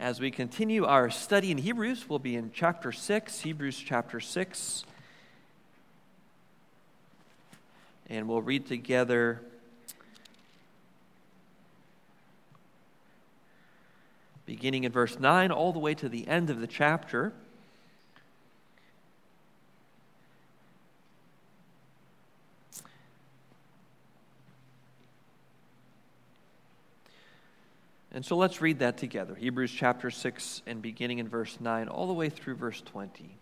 as 0.00 0.18
we 0.18 0.30
continue 0.30 0.86
our 0.86 1.10
study 1.10 1.50
in 1.50 1.58
Hebrews. 1.58 2.08
We'll 2.08 2.18
be 2.18 2.34
in 2.34 2.52
chapter 2.54 2.90
6, 2.90 3.40
Hebrews 3.40 3.76
chapter 3.76 4.18
6. 4.18 4.84
And 8.08 8.26
we'll 8.26 8.40
read 8.40 8.66
together 8.66 9.42
beginning 14.46 14.84
in 14.84 14.90
verse 14.90 15.20
9 15.20 15.52
all 15.52 15.74
the 15.74 15.78
way 15.78 15.94
to 15.94 16.08
the 16.08 16.26
end 16.26 16.48
of 16.48 16.60
the 16.60 16.66
chapter. 16.66 17.34
And 28.12 28.24
so 28.24 28.36
let's 28.36 28.60
read 28.60 28.80
that 28.80 28.98
together. 28.98 29.34
Hebrews 29.34 29.70
chapter 29.70 30.10
6 30.10 30.62
and 30.66 30.82
beginning 30.82 31.18
in 31.18 31.28
verse 31.28 31.58
9 31.60 31.88
all 31.88 32.08
the 32.08 32.12
way 32.12 32.28
through 32.28 32.56
verse 32.56 32.80
20. 32.80 33.36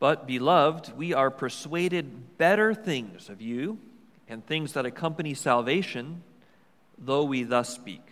But, 0.00 0.26
beloved, 0.26 0.96
we 0.96 1.14
are 1.14 1.30
persuaded 1.30 2.36
better 2.36 2.74
things 2.74 3.28
of 3.28 3.40
you 3.40 3.78
and 4.28 4.44
things 4.44 4.72
that 4.72 4.84
accompany 4.84 5.34
salvation, 5.34 6.22
though 6.98 7.24
we 7.24 7.44
thus 7.44 7.72
speak. 7.72 8.02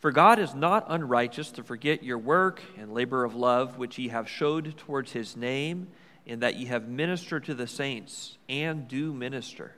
For 0.00 0.10
God 0.10 0.38
is 0.38 0.54
not 0.54 0.86
unrighteous 0.88 1.52
to 1.52 1.62
forget 1.62 2.02
your 2.02 2.18
work 2.18 2.60
and 2.76 2.92
labor 2.92 3.24
of 3.24 3.34
love, 3.34 3.78
which 3.78 3.98
ye 3.98 4.08
have 4.08 4.28
showed 4.28 4.76
towards 4.76 5.12
his 5.12 5.36
name, 5.36 5.88
in 6.26 6.40
that 6.40 6.56
ye 6.56 6.66
have 6.66 6.88
ministered 6.88 7.44
to 7.44 7.54
the 7.54 7.66
saints 7.66 8.36
and 8.48 8.88
do 8.88 9.12
minister. 9.12 9.72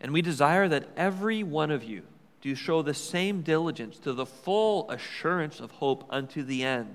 And 0.00 0.12
we 0.12 0.22
desire 0.22 0.68
that 0.68 0.88
every 0.96 1.42
one 1.42 1.70
of 1.70 1.84
you 1.84 2.02
do 2.40 2.54
show 2.54 2.82
the 2.82 2.94
same 2.94 3.40
diligence 3.40 3.98
to 4.00 4.12
the 4.12 4.26
full 4.26 4.90
assurance 4.90 5.60
of 5.60 5.70
hope 5.70 6.04
unto 6.10 6.42
the 6.42 6.62
end, 6.62 6.94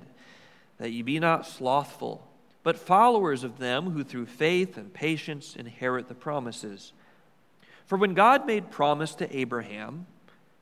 that 0.77 0.91
ye 0.91 1.01
be 1.01 1.19
not 1.19 1.47
slothful, 1.47 2.27
but 2.61 2.77
followers 2.77 3.43
of 3.43 3.57
them 3.57 3.91
who 3.91 4.03
through 4.03 4.27
faith 4.27 4.77
and 4.77 4.93
patience 4.93 5.55
inherit 5.55 6.07
the 6.07 6.13
promises. 6.13 6.93
For 7.87 7.97
when 7.97 8.13
God 8.13 8.45
made 8.45 8.69
promise 8.69 9.15
to 9.15 9.35
Abraham, 9.35 10.05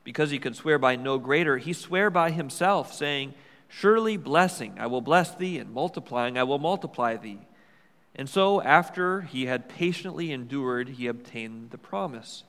because 0.04 0.30
he 0.30 0.38
could 0.38 0.56
swear 0.56 0.78
by 0.78 0.96
no 0.96 1.18
greater, 1.18 1.58
he 1.58 1.74
sware 1.74 2.08
by 2.08 2.30
himself, 2.30 2.94
saying, 2.94 3.34
Surely 3.68 4.16
blessing 4.16 4.76
I 4.78 4.86
will 4.86 5.02
bless 5.02 5.34
thee, 5.34 5.58
and 5.58 5.70
multiplying 5.70 6.38
I 6.38 6.44
will 6.44 6.58
multiply 6.58 7.16
thee. 7.16 7.40
And 8.14 8.28
so, 8.28 8.60
after 8.62 9.22
he 9.22 9.46
had 9.46 9.68
patiently 9.68 10.32
endured, 10.32 10.88
he 10.90 11.06
obtained 11.06 11.70
the 11.70 11.78
promise. 11.78 12.44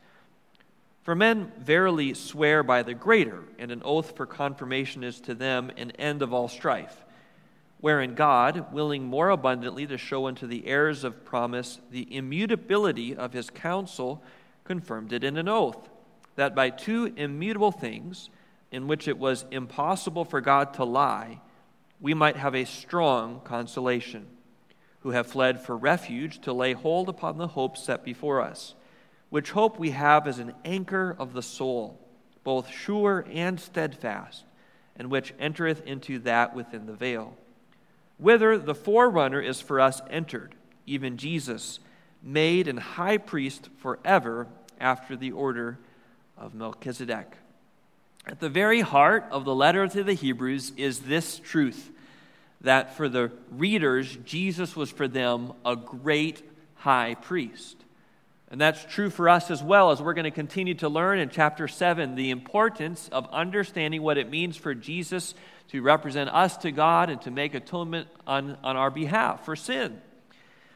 For 1.04 1.16
men 1.16 1.52
verily 1.58 2.14
swear 2.14 2.64
by 2.64 2.84
the 2.84 2.94
greater, 2.94 3.44
and 3.58 3.72
an 3.72 3.82
oath 3.84 4.16
for 4.16 4.26
confirmation 4.26 5.04
is 5.04 5.20
to 5.22 5.36
them 5.36 5.72
an 5.78 5.92
end 5.92 6.22
of 6.22 6.34
all 6.34 6.48
strife. 6.48 7.06
Wherein 7.82 8.16
God, 8.16 8.74
willing 8.74 9.04
more 9.04 9.30
abundantly 9.30 9.88
to 9.88 9.98
show 9.98 10.28
unto 10.28 10.46
the 10.46 10.68
heirs 10.68 11.04
of 11.04 11.24
promise 11.24 11.80
the 11.92 12.14
immutability 12.16 13.16
of 13.16 13.34
his 13.34 13.50
counsel, 13.50 14.22
confirmed 14.66 15.14
it 15.14 15.24
in 15.24 15.38
an 15.38 15.48
oath, 15.48 15.90
that 16.36 16.56
by 16.56 16.70
two 16.70 17.14
immutable 17.16 17.72
things, 17.72 18.30
in 18.72 18.88
which 18.88 19.08
it 19.08 19.18
was 19.18 19.46
impossible 19.50 20.26
for 20.26 20.42
God 20.42 20.74
to 20.76 20.84
lie, 20.84 21.42
we 22.02 22.14
might 22.14 22.36
have 22.36 22.56
a 22.56 22.66
strong 22.66 23.42
consolation 23.44 24.28
who 25.10 25.16
have 25.16 25.26
fled 25.26 25.60
for 25.60 25.76
refuge 25.76 26.40
to 26.40 26.54
lay 26.54 26.74
hold 26.74 27.10
upon 27.10 27.40
the 27.40 27.48
hope 27.48 27.76
set 27.76 28.06
before 28.06 28.40
us, 28.42 28.76
which 29.32 29.50
hope 29.50 29.80
we 29.80 29.90
have 29.90 30.28
as 30.28 30.38
an 30.38 30.54
anchor 30.64 31.16
of 31.18 31.34
the 31.34 31.42
soul, 31.42 32.00
both 32.44 32.70
sure 32.70 33.26
and 33.32 33.60
steadfast, 33.60 34.44
and 34.96 35.10
which 35.10 35.34
entereth 35.40 35.84
into 35.88 36.20
that 36.20 36.56
within 36.56 36.86
the 36.86 36.94
veil, 36.94 37.36
whither 38.20 38.56
the 38.56 38.76
forerunner 38.76 39.42
is 39.42 39.60
for 39.60 39.80
us 39.80 40.00
entered, 40.12 40.54
even 40.86 41.18
Jesus, 41.18 41.80
made 42.22 42.68
an 42.68 42.78
high 42.78 43.18
priest 43.18 43.70
forever 43.80 44.46
after 44.80 45.16
the 45.16 45.32
order 45.32 45.80
of 46.38 46.54
Melchizedek. 46.54 47.36
At 48.28 48.40
the 48.40 48.50
very 48.50 48.82
heart 48.82 49.26
of 49.32 49.44
the 49.44 49.56
letter 49.56 49.88
to 49.88 50.04
the 50.04 50.14
Hebrews 50.14 50.72
is 50.78 51.00
this 51.00 51.40
truth 51.40 51.90
that 52.62 52.98
for 52.98 53.08
the 53.08 53.32
readers, 53.52 54.18
Jesus 54.26 54.76
was 54.76 54.92
for 54.92 55.08
them 55.08 55.54
a 55.66 55.76
great 55.76 56.44
high 56.76 57.16
priest. 57.16 57.78
And 58.52 58.60
that's 58.60 58.84
true 58.86 59.10
for 59.10 59.30
us 59.30 59.52
as 59.52 59.62
well, 59.62 59.92
as 59.92 60.02
we're 60.02 60.16
going 60.16 60.24
to 60.24 60.32
continue 60.32 60.74
to 60.76 60.90
learn 60.90 61.20
in 61.20 61.30
chapter 61.30 61.68
7 61.68 62.16
the 62.16 62.32
importance 62.32 63.08
of 63.12 63.30
understanding 63.32 64.02
what 64.02 64.18
it 64.18 64.30
means 64.30 64.58
for 64.58 64.74
Jesus 64.74 65.36
to 65.70 65.82
represent 65.84 66.32
us 66.32 66.58
to 66.58 66.72
God 66.72 67.12
and 67.12 67.22
to 67.22 67.32
make 67.32 67.54
atonement 67.54 68.08
on, 68.26 68.58
on 68.64 68.76
our 68.76 68.90
behalf 68.90 69.46
for 69.46 69.56
sin. 69.56 70.02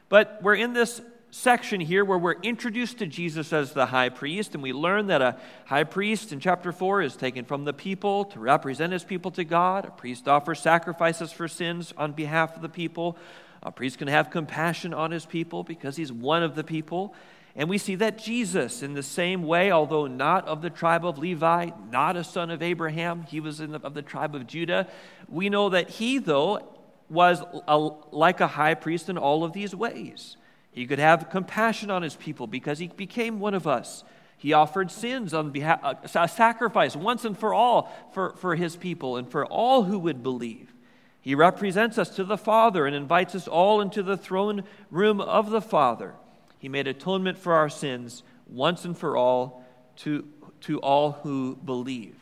But 0.07 0.39
we're 0.44 0.55
in 0.55 0.73
this 0.73 1.01
section 1.33 1.81
here 1.81 2.05
where 2.05 2.17
we're 2.17 2.39
introduced 2.44 2.99
to 2.99 3.07
Jesus 3.07 3.51
as 3.51 3.73
the 3.73 3.88
high 3.88 4.09
priest, 4.09 4.53
and 4.53 4.61
we 4.61 4.71
learn 4.71 5.07
that 5.07 5.19
a 5.19 5.35
high 5.66 5.83
priest 5.83 6.31
in 6.31 6.39
chapter 6.39 6.71
4 6.71 7.01
is 7.01 7.16
taken 7.16 7.44
from 7.44 7.66
the 7.66 7.73
people 7.73 8.25
to 8.25 8.39
represent 8.39 8.94
his 8.94 9.03
people 9.03 9.31
to 9.31 9.44
God. 9.44 9.85
A 9.85 9.89
priest 9.89 10.27
offers 10.27 10.59
sacrifices 10.59 11.31
for 11.31 11.47
sins 11.47 11.91
on 11.97 12.11
behalf 12.11 12.55
of 12.55 12.61
the 12.61 12.69
people. 12.69 13.17
A 13.63 13.71
priest 13.71 13.97
can 13.97 14.07
have 14.09 14.29
compassion 14.29 14.94
on 14.94 15.09
his 15.09 15.25
people 15.25 15.63
because 15.63 15.95
he's 15.95 16.11
one 16.13 16.44
of 16.44 16.53
the 16.53 16.63
people. 16.63 17.16
And 17.55 17.67
we 17.67 17.79
see 17.79 17.95
that 17.95 18.19
Jesus, 18.19 18.83
in 18.83 18.94
the 18.94 19.01
same 19.01 19.41
way, 19.41 19.71
although 19.71 20.05
not 20.05 20.47
of 20.47 20.61
the 20.61 20.69
tribe 20.69 21.03
of 21.03 21.17
Levi, 21.17 21.71
not 21.89 22.15
a 22.15 22.23
son 22.23 22.51
of 22.51 22.61
Abraham, 22.61 23.23
he 23.23 23.39
was 23.39 23.57
the, 23.57 23.81
of 23.83 23.95
the 23.95 24.03
tribe 24.03 24.35
of 24.35 24.45
Judah. 24.45 24.88
We 25.27 25.50
know 25.50 25.69
that 25.69 25.89
he, 25.89 26.19
though, 26.19 26.77
was 27.09 27.41
a, 27.67 27.77
like 28.11 28.39
a 28.39 28.47
high 28.47 28.75
priest 28.75 29.09
in 29.09 29.17
all 29.17 29.44
of 29.44 29.53
these 29.53 29.75
ways. 29.75 30.38
He 30.73 30.88
could 30.88 31.00
have 31.00 31.29
compassion 31.29 31.91
on 31.91 32.01
his 32.01 32.16
people 32.16 32.47
because 32.47 32.79
he 32.79 32.88
became 32.88 33.39
one 33.39 33.53
of 33.53 33.67
us. 33.67 34.03
He 34.38 34.51
offered 34.51 34.91
sins 34.91 35.34
on 35.34 35.51
behalf, 35.51 35.79
uh, 35.84 35.94
a 36.16 36.28
sacrifice 36.28 36.95
once 36.95 37.23
and 37.23 37.38
for 37.38 37.53
all 37.53 37.89
for, 38.11 38.35
for 38.35 38.56
his 38.56 38.75
people 38.75 39.16
and 39.16 39.29
for 39.29 39.45
all 39.45 39.83
who 39.83 40.00
would 40.00 40.22
believe. 40.22 40.73
He 41.22 41.35
represents 41.35 41.97
us 41.97 42.09
to 42.17 42.25
the 42.25 42.38
Father 42.38 42.85
and 42.85 42.94
invites 42.94 43.35
us 43.35 43.47
all 43.47 43.79
into 43.79 44.03
the 44.03 44.17
throne 44.17 44.63
room 44.91 45.22
of 45.22 45.51
the 45.51 45.62
Father. 45.62 46.16
He 46.57 46.67
made 46.67 46.88
atonement 46.88 47.38
for 47.38 47.53
our 47.53 47.69
sins 47.69 48.23
once 48.47 48.83
and 48.83 48.97
for 48.97 49.16
all 49.16 49.63
to, 49.97 50.28
to 50.62 50.79
all 50.79 51.12
who 51.12 51.56
believe. 51.56 52.17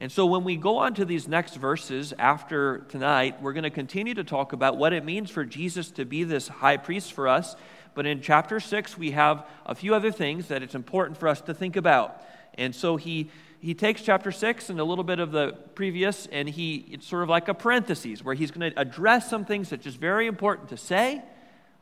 And 0.00 0.10
so, 0.10 0.24
when 0.24 0.44
we 0.44 0.56
go 0.56 0.78
on 0.78 0.94
to 0.94 1.04
these 1.04 1.28
next 1.28 1.56
verses 1.56 2.14
after 2.18 2.78
tonight, 2.88 3.42
we're 3.42 3.52
going 3.52 3.64
to 3.64 3.70
continue 3.70 4.14
to 4.14 4.24
talk 4.24 4.54
about 4.54 4.78
what 4.78 4.94
it 4.94 5.04
means 5.04 5.30
for 5.30 5.44
Jesus 5.44 5.90
to 5.90 6.06
be 6.06 6.24
this 6.24 6.48
high 6.48 6.78
priest 6.78 7.12
for 7.12 7.28
us. 7.28 7.54
But 7.92 8.06
in 8.06 8.22
chapter 8.22 8.60
6, 8.60 8.96
we 8.96 9.10
have 9.10 9.46
a 9.66 9.74
few 9.74 9.94
other 9.94 10.10
things 10.10 10.48
that 10.48 10.62
it's 10.62 10.74
important 10.74 11.18
for 11.18 11.28
us 11.28 11.42
to 11.42 11.52
think 11.52 11.76
about. 11.76 12.18
And 12.54 12.74
so, 12.74 12.96
he, 12.96 13.30
he 13.60 13.74
takes 13.74 14.00
chapter 14.00 14.32
6 14.32 14.70
and 14.70 14.80
a 14.80 14.84
little 14.84 15.04
bit 15.04 15.18
of 15.18 15.32
the 15.32 15.52
previous, 15.74 16.24
and 16.32 16.48
he, 16.48 16.76
it's 16.92 17.06
sort 17.06 17.22
of 17.22 17.28
like 17.28 17.48
a 17.48 17.54
parenthesis 17.54 18.24
where 18.24 18.34
he's 18.34 18.50
going 18.50 18.72
to 18.72 18.80
address 18.80 19.28
some 19.28 19.44
things 19.44 19.68
that 19.68 19.82
just 19.82 19.98
very 19.98 20.26
important 20.26 20.70
to 20.70 20.78
say 20.78 21.22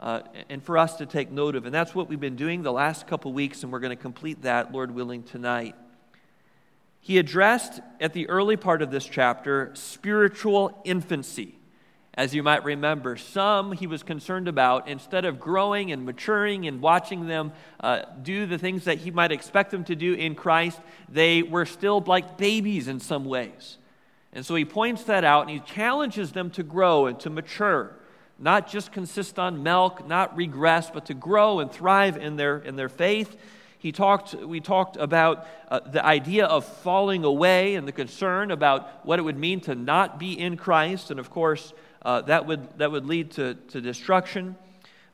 uh, 0.00 0.22
and 0.48 0.60
for 0.64 0.76
us 0.76 0.96
to 0.96 1.06
take 1.06 1.30
note 1.30 1.54
of. 1.54 1.66
And 1.66 1.72
that's 1.72 1.94
what 1.94 2.08
we've 2.08 2.18
been 2.18 2.34
doing 2.34 2.64
the 2.64 2.72
last 2.72 3.06
couple 3.06 3.32
weeks, 3.32 3.62
and 3.62 3.70
we're 3.70 3.78
going 3.78 3.96
to 3.96 4.02
complete 4.02 4.42
that, 4.42 4.72
Lord 4.72 4.90
willing, 4.90 5.22
tonight. 5.22 5.76
He 7.00 7.18
addressed 7.18 7.80
at 8.00 8.12
the 8.12 8.28
early 8.28 8.56
part 8.56 8.82
of 8.82 8.90
this 8.90 9.04
chapter 9.04 9.70
spiritual 9.74 10.80
infancy. 10.84 11.58
As 12.14 12.34
you 12.34 12.42
might 12.42 12.64
remember, 12.64 13.16
some 13.16 13.70
he 13.70 13.86
was 13.86 14.02
concerned 14.02 14.48
about, 14.48 14.88
instead 14.88 15.24
of 15.24 15.38
growing 15.38 15.92
and 15.92 16.04
maturing 16.04 16.66
and 16.66 16.80
watching 16.80 17.28
them 17.28 17.52
uh, 17.78 18.02
do 18.22 18.44
the 18.44 18.58
things 18.58 18.84
that 18.84 18.98
he 18.98 19.12
might 19.12 19.30
expect 19.30 19.70
them 19.70 19.84
to 19.84 19.94
do 19.94 20.14
in 20.14 20.34
Christ, 20.34 20.80
they 21.08 21.44
were 21.44 21.64
still 21.64 22.00
like 22.00 22.36
babies 22.36 22.88
in 22.88 22.98
some 22.98 23.24
ways. 23.24 23.78
And 24.32 24.44
so 24.44 24.56
he 24.56 24.64
points 24.64 25.04
that 25.04 25.22
out 25.22 25.42
and 25.42 25.50
he 25.50 25.60
challenges 25.60 26.32
them 26.32 26.50
to 26.50 26.64
grow 26.64 27.06
and 27.06 27.18
to 27.20 27.30
mature, 27.30 27.94
not 28.36 28.68
just 28.68 28.90
consist 28.90 29.38
on 29.38 29.62
milk, 29.62 30.06
not 30.06 30.36
regress, 30.36 30.90
but 30.90 31.06
to 31.06 31.14
grow 31.14 31.60
and 31.60 31.70
thrive 31.70 32.16
in 32.16 32.34
their, 32.34 32.58
in 32.58 32.74
their 32.74 32.88
faith 32.88 33.36
he 33.78 33.92
talked, 33.92 34.34
we 34.34 34.60
talked 34.60 34.96
about 34.96 35.46
uh, 35.68 35.80
the 35.80 36.04
idea 36.04 36.46
of 36.46 36.64
falling 36.64 37.24
away 37.24 37.76
and 37.76 37.86
the 37.86 37.92
concern 37.92 38.50
about 38.50 39.06
what 39.06 39.18
it 39.18 39.22
would 39.22 39.38
mean 39.38 39.60
to 39.62 39.74
not 39.74 40.18
be 40.18 40.38
in 40.38 40.56
Christ. 40.56 41.10
And 41.10 41.20
of 41.20 41.30
course, 41.30 41.72
uh, 42.02 42.22
that, 42.22 42.46
would, 42.46 42.78
that 42.78 42.90
would 42.90 43.06
lead 43.06 43.30
to, 43.32 43.54
to 43.54 43.80
destruction. 43.80 44.56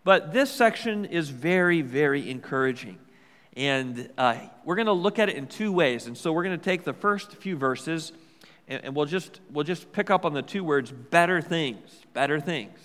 But 0.03 0.33
this 0.33 0.51
section 0.51 1.05
is 1.05 1.29
very, 1.29 1.83
very 1.83 2.31
encouraging. 2.31 2.99
And 3.57 4.11
uh, 4.17 4.37
we're 4.65 4.77
going 4.77 4.87
to 4.87 4.93
look 4.93 5.19
at 5.19 5.29
it 5.29 5.37
in 5.37 5.47
two 5.47 5.73
ways. 5.73 6.07
And 6.07 6.17
so 6.17 6.33
we're 6.33 6.45
going 6.45 6.59
to 6.59 6.65
take 6.65 6.85
the 6.85 6.93
first 6.93 7.33
few 7.33 7.57
verses 7.57 8.13
and, 8.67 8.85
and 8.85 8.97
we'll, 8.97 9.07
just, 9.07 9.41
we'll 9.51 9.65
just 9.65 9.93
pick 9.93 10.11
up 10.11 10.25
on 10.25 10.33
the 10.33 10.43
two 10.43 10.65
words 10.65 10.91
better 10.91 11.41
things, 11.41 12.01
better 12.13 12.41
things 12.41 12.79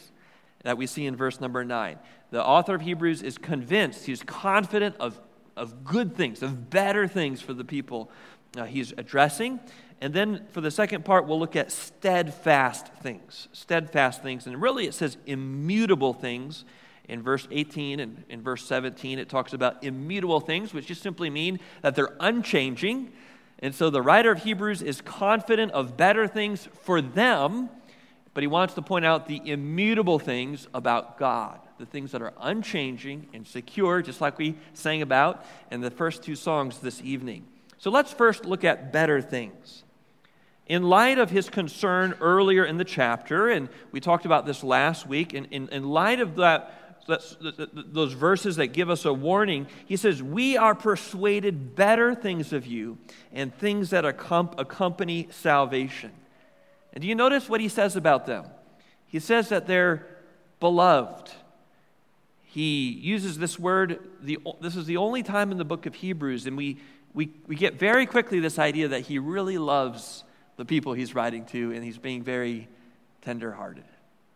that 0.63 0.77
we 0.77 0.87
see 0.87 1.05
in 1.05 1.15
verse 1.15 1.39
number 1.39 1.63
nine. 1.63 1.97
The 2.31 2.43
author 2.43 2.75
of 2.75 2.81
Hebrews 2.81 3.23
is 3.23 3.37
convinced, 3.37 4.05
he's 4.05 4.21
confident 4.23 4.95
of 4.99 5.19
of 5.59 5.83
good 5.83 6.15
things, 6.15 6.41
of 6.41 6.69
better 6.69 7.07
things 7.07 7.41
for 7.41 7.53
the 7.53 7.63
people 7.63 8.09
uh, 8.57 8.65
he's 8.65 8.93
addressing. 8.97 9.59
And 10.01 10.13
then 10.13 10.47
for 10.51 10.61
the 10.61 10.71
second 10.71 11.03
part, 11.05 11.27
we'll 11.27 11.39
look 11.39 11.55
at 11.55 11.71
steadfast 11.71 12.87
things. 13.01 13.47
Steadfast 13.51 14.23
things. 14.23 14.47
And 14.47 14.61
really, 14.61 14.85
it 14.85 14.93
says 14.93 15.17
immutable 15.25 16.13
things. 16.13 16.65
In 17.07 17.21
verse 17.21 17.47
18 17.51 17.99
and 17.99 18.23
in 18.29 18.41
verse 18.41 18.63
17, 18.65 19.19
it 19.19 19.29
talks 19.29 19.53
about 19.53 19.83
immutable 19.83 20.39
things, 20.39 20.73
which 20.73 20.87
just 20.87 21.01
simply 21.01 21.29
mean 21.29 21.59
that 21.81 21.95
they're 21.95 22.15
unchanging. 22.19 23.11
And 23.59 23.75
so 23.75 23.89
the 23.89 24.01
writer 24.01 24.31
of 24.31 24.43
Hebrews 24.43 24.81
is 24.81 25.01
confident 25.01 25.71
of 25.73 25.97
better 25.97 26.27
things 26.27 26.69
for 26.83 27.01
them, 27.01 27.69
but 28.33 28.41
he 28.43 28.47
wants 28.47 28.75
to 28.75 28.81
point 28.81 29.05
out 29.05 29.27
the 29.27 29.41
immutable 29.43 30.19
things 30.19 30.67
about 30.73 31.17
God, 31.17 31.59
the 31.79 31.85
things 31.85 32.11
that 32.11 32.21
are 32.21 32.33
unchanging 32.39 33.27
and 33.33 33.47
secure, 33.47 34.01
just 34.01 34.21
like 34.21 34.37
we 34.37 34.55
sang 34.73 35.01
about 35.01 35.45
in 35.71 35.81
the 35.81 35.89
first 35.89 36.21
two 36.21 36.35
songs 36.35 36.79
this 36.79 37.01
evening. 37.01 37.47
So 37.77 37.89
let's 37.89 38.13
first 38.13 38.45
look 38.45 38.63
at 38.63 38.91
better 38.91 39.21
things. 39.21 39.83
In 40.67 40.83
light 40.83 41.17
of 41.17 41.31
his 41.31 41.49
concern 41.49 42.13
earlier 42.21 42.63
in 42.63 42.77
the 42.77 42.83
chapter, 42.83 43.49
and 43.49 43.69
we 43.91 43.99
talked 43.99 44.25
about 44.25 44.45
this 44.45 44.63
last 44.63 45.07
week, 45.07 45.33
in, 45.33 45.45
in, 45.45 45.69
in 45.69 45.89
light 45.89 46.19
of 46.19 46.35
that, 46.35 46.75
those 47.07 48.13
verses 48.13 48.57
that 48.57 48.67
give 48.67 48.89
us 48.89 49.05
a 49.05 49.13
warning, 49.13 49.65
he 49.85 49.95
says, 49.95 50.21
We 50.21 50.57
are 50.57 50.75
persuaded 50.75 51.75
better 51.75 52.13
things 52.13 52.53
of 52.53 52.67
you 52.67 52.99
and 53.31 53.55
things 53.55 53.89
that 53.89 54.05
accompany 54.05 55.27
salvation. 55.31 56.11
And 56.93 57.01
do 57.01 57.07
you 57.07 57.15
notice 57.15 57.49
what 57.49 57.61
he 57.61 57.69
says 57.69 57.95
about 57.95 58.25
them? 58.27 58.45
He 59.07 59.19
says 59.19 59.49
that 59.49 59.65
they're 59.65 60.05
beloved. 60.59 61.31
He 62.51 62.89
uses 62.89 63.37
this 63.37 63.59
word, 63.59 63.99
the, 64.23 64.39
this 64.59 64.75
is 64.75 64.87
the 64.87 64.97
only 64.97 65.21
time 65.21 65.51
in 65.51 65.59
the 65.59 65.65
book 65.65 65.85
of 65.85 65.93
Hebrews, 65.93 66.47
and 66.47 66.57
we, 66.57 66.79
we, 67.13 67.29
we 67.45 67.55
get 67.55 67.77
very 67.77 68.07
quickly 68.07 68.39
this 68.39 68.57
idea 68.57 68.87
that 68.87 69.01
he 69.01 69.19
really 69.19 69.59
loves 69.59 70.23
the 70.57 70.65
people 70.65 70.93
he's 70.93 71.13
writing 71.13 71.45
to, 71.45 71.71
and 71.71 71.83
he's 71.83 71.99
being 71.99 72.23
very 72.23 72.67
tenderhearted. 73.21 73.83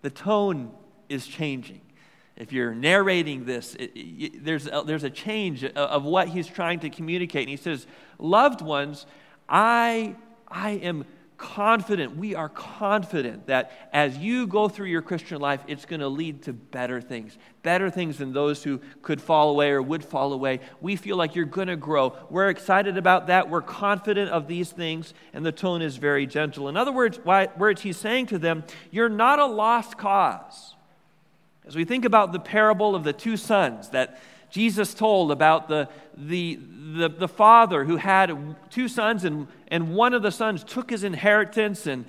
The 0.04 0.12
tone 0.12 0.72
is 1.10 1.26
changing. 1.26 1.82
If 2.36 2.54
you're 2.54 2.76
narrating 2.76 3.46
this, 3.46 3.74
it, 3.76 3.92
it, 3.96 4.46
there's, 4.46 4.68
a, 4.68 4.84
there's 4.86 5.04
a 5.04 5.10
change 5.10 5.64
of 5.64 6.04
what 6.04 6.28
he's 6.28 6.46
trying 6.46 6.82
to 6.82 6.92
communicate. 6.92 7.42
And 7.42 7.50
he 7.50 7.58
says, 7.58 7.88
Loved 8.20 8.62
ones, 8.62 9.08
I, 9.50 10.16
I 10.48 10.74
am 10.74 11.06
confident, 11.38 12.16
we 12.18 12.36
are 12.36 12.50
confident 12.50 13.48
that 13.48 13.72
as 13.92 14.18
you 14.18 14.48
go 14.48 14.68
through 14.68 14.88
your 14.88 15.02
Christian 15.02 15.40
life, 15.40 15.62
it's 15.68 15.86
going 15.86 16.00
to 16.00 16.08
lead 16.08 16.44
to 16.44 16.54
better 16.54 17.02
things, 17.02 17.38
better 17.62 17.90
things 17.90 18.18
than 18.18 18.34
those 18.34 18.64
who 18.64 18.80
could 19.02 19.22
fall 19.22 19.50
away 19.50 19.72
or 19.72 19.82
would 19.82 20.04
fall 20.04 20.34
away. 20.34 20.60
We 20.82 20.96
feel 20.96 21.18
like 21.18 21.36
you're 21.36 21.46
going 21.46 21.68
to 21.68 21.76
grow. 21.76 22.16
We're 22.30 22.50
excited 22.50 22.98
about 22.98 23.28
that. 23.28 23.50
We're 23.50 23.62
confident 23.62 24.32
of 24.32 24.48
these 24.48 24.72
things, 24.72 25.14
and 25.34 25.46
the 25.46 25.52
tone 25.52 25.82
is 25.82 25.98
very 25.98 26.26
gentle. 26.26 26.70
In 26.70 26.78
other 26.78 26.92
words, 26.92 27.20
why, 27.24 27.50
words 27.58 27.82
he's 27.82 27.98
saying 27.98 28.28
to 28.28 28.38
them, 28.38 28.64
You're 28.92 29.10
not 29.10 29.40
a 29.40 29.46
lost 29.46 29.98
cause. 29.98 30.76
As 31.66 31.76
we 31.76 31.86
think 31.86 32.06
about 32.06 32.34
the 32.34 32.40
parable 32.40 32.96
of 32.96 33.04
the 33.04 33.14
two 33.14 33.38
sons 33.38 33.90
that 33.90 34.20
Jesus 34.54 34.94
told 34.94 35.32
about 35.32 35.68
the, 35.68 35.90
the, 36.16 36.60
the, 36.96 37.10
the, 37.10 37.28
father 37.28 37.86
who 37.86 37.98
had 37.98 38.56
two 38.70 38.88
sons, 38.88 39.24
and, 39.24 39.48
and 39.70 39.96
one 39.96 40.14
of 40.14 40.22
the 40.22 40.30
sons 40.30 40.64
took 40.64 40.92
his 40.92 41.04
inheritance 41.04 41.88
and 41.88 42.06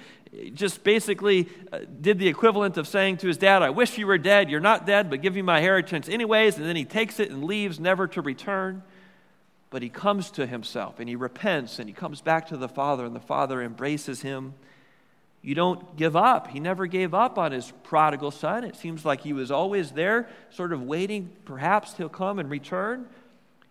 just 0.52 0.85
basically 0.85 1.49
uh, 1.73 1.79
did 2.02 2.19
the 2.19 2.29
equivalent 2.29 2.76
of 2.76 2.87
saying 2.87 3.17
to 3.17 3.29
his 3.29 3.38
dad, 3.38 3.62
I 3.62 3.70
wish 3.70 3.96
you 3.96 4.06
were 4.06 4.19
dead. 4.19 4.50
You're 4.50 4.61
not 4.61 4.85
dead, 4.85 5.08
but 5.08 5.23
give 5.23 5.35
me 5.35 5.41
my 5.41 5.56
inheritance 5.56 6.06
anyways. 6.06 6.58
And 6.58 6.67
then 6.67 6.76
he 6.76 6.85
takes 6.85 7.19
it 7.19 7.31
and 7.31 7.44
leaves, 7.44 7.81
never 7.81 8.06
to 8.08 8.20
return. 8.20 8.82
But 9.70 9.81
he 9.81 9.88
comes 9.88 10.31
to 10.32 10.47
himself 10.47 11.00
and 11.00 11.08
he 11.08 11.17
repents 11.17 11.79
and 11.79 11.88
he 11.88 11.94
comes 11.94 12.20
back 12.20 12.49
to 12.49 12.58
the 12.58 12.69
father, 12.69 13.06
and 13.06 13.17
the 13.17 13.20
father 13.20 13.62
embraces 13.62 14.20
him 14.20 14.52
you 15.44 15.55
don't 15.55 15.94
give 15.96 16.17
up. 16.17 16.49
He 16.49 16.58
never 16.58 16.87
gave 16.87 17.12
up 17.12 17.37
on 17.37 17.52
his 17.52 17.70
prodigal 17.82 18.31
son. 18.31 18.64
It 18.64 18.76
seems 18.76 19.05
like 19.05 19.20
he 19.20 19.35
was 19.35 19.50
always 19.50 19.91
there, 19.91 20.26
sort 20.49 20.73
of 20.73 20.82
waiting, 20.82 21.31
perhaps 21.44 21.94
he'll 21.99 22.08
come 22.08 22.38
and 22.38 22.50
return. 22.50 23.06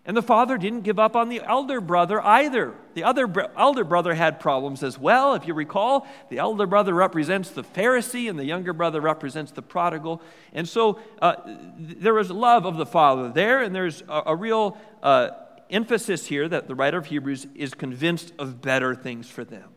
And 0.05 0.15
the 0.15 0.21
father 0.21 0.59
didn't 0.59 0.81
give 0.81 0.99
up 0.99 1.15
on 1.15 1.29
the 1.29 1.41
elder 1.41 1.81
brother 1.81 2.21
either. 2.21 2.75
The 2.93 3.05
other 3.05 3.25
br- 3.25 3.45
elder 3.57 3.83
brother 3.83 4.13
had 4.13 4.39
problems 4.39 4.83
as 4.83 4.99
well. 4.99 5.33
If 5.33 5.47
you 5.47 5.55
recall, 5.55 6.05
the 6.29 6.37
elder 6.37 6.67
brother 6.67 6.93
represents 6.93 7.49
the 7.49 7.63
Pharisee 7.63 8.29
and 8.29 8.37
the 8.37 8.45
younger 8.45 8.73
brother 8.73 9.01
represents 9.01 9.51
the 9.51 9.63
prodigal. 9.63 10.21
And 10.53 10.69
so 10.69 10.99
uh, 11.23 11.37
there 11.79 12.13
was 12.13 12.29
love 12.29 12.65
of 12.67 12.77
the 12.77 12.85
father 12.85 13.31
there, 13.31 13.63
and 13.63 13.73
there's 13.73 14.03
a, 14.07 14.23
a 14.27 14.35
real 14.35 14.77
uh, 15.01 15.29
emphasis 15.71 16.27
here 16.27 16.47
that 16.49 16.67
the 16.67 16.75
writer 16.75 16.99
of 16.99 17.07
Hebrews 17.07 17.47
is 17.55 17.73
convinced 17.73 18.31
of 18.37 18.61
better 18.61 18.93
things 18.93 19.27
for 19.27 19.43
them. 19.43 19.72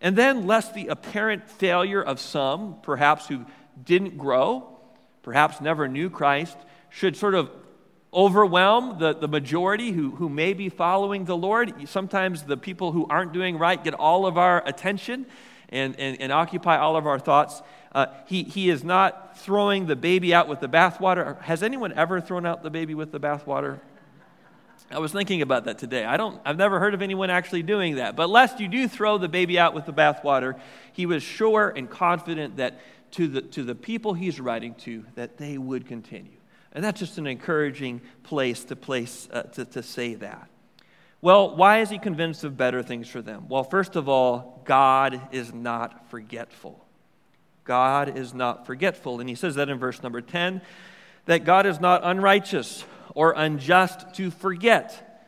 And 0.00 0.16
then, 0.16 0.46
lest 0.46 0.74
the 0.74 0.88
apparent 0.88 1.48
failure 1.48 2.02
of 2.02 2.20
some, 2.20 2.76
perhaps 2.82 3.26
who 3.26 3.44
didn't 3.84 4.16
grow, 4.16 4.78
perhaps 5.22 5.60
never 5.60 5.88
knew 5.88 6.08
Christ, 6.08 6.56
should 6.90 7.16
sort 7.16 7.34
of 7.34 7.50
overwhelm 8.12 8.98
the, 8.98 9.14
the 9.14 9.28
majority 9.28 9.90
who, 9.90 10.12
who 10.12 10.28
may 10.28 10.54
be 10.54 10.68
following 10.68 11.24
the 11.24 11.36
Lord. 11.36 11.88
Sometimes 11.88 12.44
the 12.44 12.56
people 12.56 12.92
who 12.92 13.06
aren't 13.08 13.32
doing 13.32 13.58
right 13.58 13.82
get 13.82 13.94
all 13.94 14.26
of 14.26 14.38
our 14.38 14.66
attention 14.66 15.26
and, 15.68 15.98
and, 15.98 16.20
and 16.20 16.32
occupy 16.32 16.78
all 16.78 16.96
of 16.96 17.06
our 17.06 17.18
thoughts. 17.18 17.60
Uh, 17.92 18.06
he, 18.26 18.44
he 18.44 18.70
is 18.70 18.84
not 18.84 19.38
throwing 19.38 19.86
the 19.86 19.96
baby 19.96 20.32
out 20.32 20.48
with 20.48 20.60
the 20.60 20.68
bathwater. 20.68 21.40
Has 21.42 21.62
anyone 21.62 21.92
ever 21.92 22.20
thrown 22.20 22.46
out 22.46 22.62
the 22.62 22.70
baby 22.70 22.94
with 22.94 23.12
the 23.12 23.20
bathwater? 23.20 23.80
I 24.90 24.98
was 25.00 25.12
thinking 25.12 25.42
about 25.42 25.64
that 25.64 25.78
today. 25.78 26.04
I 26.04 26.16
don't, 26.16 26.40
I've 26.46 26.56
never 26.56 26.80
heard 26.80 26.94
of 26.94 27.02
anyone 27.02 27.28
actually 27.28 27.62
doing 27.62 27.96
that. 27.96 28.16
But 28.16 28.30
lest 28.30 28.58
you 28.58 28.68
do 28.68 28.88
throw 28.88 29.18
the 29.18 29.28
baby 29.28 29.58
out 29.58 29.74
with 29.74 29.84
the 29.84 29.92
bathwater, 29.92 30.58
he 30.92 31.04
was 31.04 31.22
sure 31.22 31.72
and 31.74 31.90
confident 31.90 32.56
that 32.56 32.80
to 33.12 33.28
the, 33.28 33.42
to 33.42 33.64
the 33.64 33.74
people 33.74 34.14
he's 34.14 34.40
writing 34.40 34.74
to, 34.76 35.04
that 35.14 35.36
they 35.36 35.58
would 35.58 35.86
continue. 35.86 36.32
And 36.72 36.82
that's 36.82 37.00
just 37.00 37.18
an 37.18 37.26
encouraging 37.26 38.00
place 38.22 38.64
to, 38.64 38.76
place, 38.76 39.28
uh, 39.30 39.42
to, 39.42 39.64
to 39.66 39.82
say 39.82 40.14
that. 40.14 40.48
Well, 41.20 41.54
why 41.56 41.80
is 41.80 41.90
he 41.90 41.98
convinced 41.98 42.44
of 42.44 42.56
better 42.56 42.82
things 42.82 43.08
for 43.08 43.20
them? 43.20 43.48
Well, 43.48 43.64
first 43.64 43.96
of 43.96 44.08
all, 44.08 44.62
God 44.64 45.20
is 45.32 45.52
not 45.52 46.08
forgetful. 46.10 46.84
God 47.64 48.16
is 48.16 48.32
not 48.32 48.64
forgetful. 48.66 49.20
And 49.20 49.28
he 49.28 49.34
says 49.34 49.56
that 49.56 49.68
in 49.68 49.78
verse 49.78 50.02
number 50.02 50.20
10 50.20 50.62
that 51.26 51.44
God 51.44 51.66
is 51.66 51.78
not 51.78 52.00
unrighteous 52.04 52.84
or 53.18 53.34
unjust 53.36 54.14
to 54.14 54.30
forget. 54.30 55.26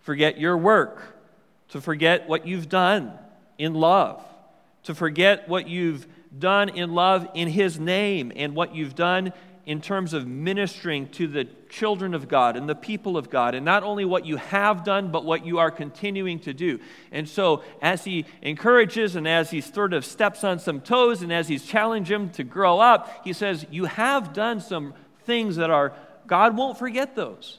Forget 0.00 0.38
your 0.38 0.58
work, 0.58 1.16
to 1.70 1.80
forget 1.80 2.28
what 2.28 2.46
you've 2.46 2.68
done 2.68 3.14
in 3.56 3.72
love, 3.72 4.22
to 4.82 4.94
forget 4.94 5.48
what 5.48 5.66
you've 5.66 6.06
done 6.38 6.68
in 6.68 6.92
love 6.92 7.26
in 7.32 7.48
His 7.48 7.80
name 7.80 8.30
and 8.36 8.54
what 8.54 8.74
you've 8.74 8.94
done 8.94 9.32
in 9.64 9.80
terms 9.80 10.12
of 10.12 10.26
ministering 10.26 11.08
to 11.12 11.26
the 11.26 11.46
children 11.70 12.12
of 12.12 12.28
God 12.28 12.58
and 12.58 12.68
the 12.68 12.74
people 12.74 13.16
of 13.16 13.30
God, 13.30 13.54
and 13.54 13.64
not 13.64 13.82
only 13.84 14.04
what 14.04 14.26
you 14.26 14.36
have 14.36 14.84
done, 14.84 15.10
but 15.10 15.24
what 15.24 15.46
you 15.46 15.56
are 15.56 15.70
continuing 15.70 16.40
to 16.40 16.52
do. 16.52 16.78
And 17.10 17.26
so, 17.26 17.62
as 17.80 18.04
he 18.04 18.26
encourages 18.42 19.16
and 19.16 19.26
as 19.26 19.50
he 19.50 19.62
sort 19.62 19.94
of 19.94 20.04
steps 20.04 20.44
on 20.44 20.58
some 20.58 20.82
toes 20.82 21.22
and 21.22 21.32
as 21.32 21.48
he's 21.48 21.64
challenging 21.64 22.20
him 22.20 22.30
to 22.32 22.44
grow 22.44 22.80
up, 22.80 23.22
he 23.24 23.32
says, 23.32 23.64
You 23.70 23.86
have 23.86 24.34
done 24.34 24.60
some 24.60 24.92
things 25.24 25.56
that 25.56 25.70
are 25.70 25.94
God 26.26 26.56
won't 26.56 26.78
forget 26.78 27.14
those. 27.14 27.58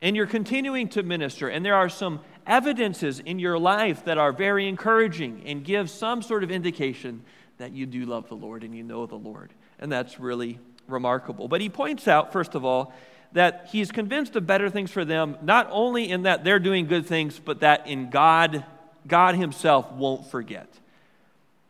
And 0.00 0.16
you're 0.16 0.26
continuing 0.26 0.88
to 0.90 1.02
minister, 1.02 1.48
and 1.48 1.64
there 1.64 1.76
are 1.76 1.88
some 1.88 2.20
evidences 2.46 3.20
in 3.20 3.38
your 3.38 3.58
life 3.58 4.04
that 4.04 4.18
are 4.18 4.32
very 4.32 4.68
encouraging 4.68 5.42
and 5.46 5.64
give 5.64 5.88
some 5.88 6.22
sort 6.22 6.42
of 6.42 6.50
indication 6.50 7.22
that 7.58 7.72
you 7.72 7.86
do 7.86 8.04
love 8.04 8.28
the 8.28 8.34
Lord 8.34 8.64
and 8.64 8.74
you 8.74 8.82
know 8.82 9.06
the 9.06 9.14
Lord. 9.14 9.52
And 9.78 9.92
that's 9.92 10.18
really 10.18 10.58
remarkable. 10.88 11.46
But 11.46 11.60
he 11.60 11.68
points 11.68 12.08
out, 12.08 12.32
first 12.32 12.56
of 12.56 12.64
all, 12.64 12.92
that 13.32 13.68
he's 13.70 13.92
convinced 13.92 14.36
of 14.36 14.46
better 14.46 14.68
things 14.68 14.90
for 14.90 15.04
them, 15.04 15.36
not 15.42 15.68
only 15.70 16.10
in 16.10 16.22
that 16.22 16.44
they're 16.44 16.58
doing 16.58 16.86
good 16.86 17.06
things, 17.06 17.38
but 17.38 17.60
that 17.60 17.86
in 17.86 18.10
God, 18.10 18.64
God 19.06 19.36
himself 19.36 19.90
won't 19.92 20.30
forget. 20.30 20.68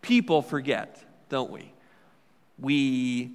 People 0.01 0.43
forget, 0.43 1.03
don't 1.29 1.51
we? 1.51 1.73
We 2.59 3.33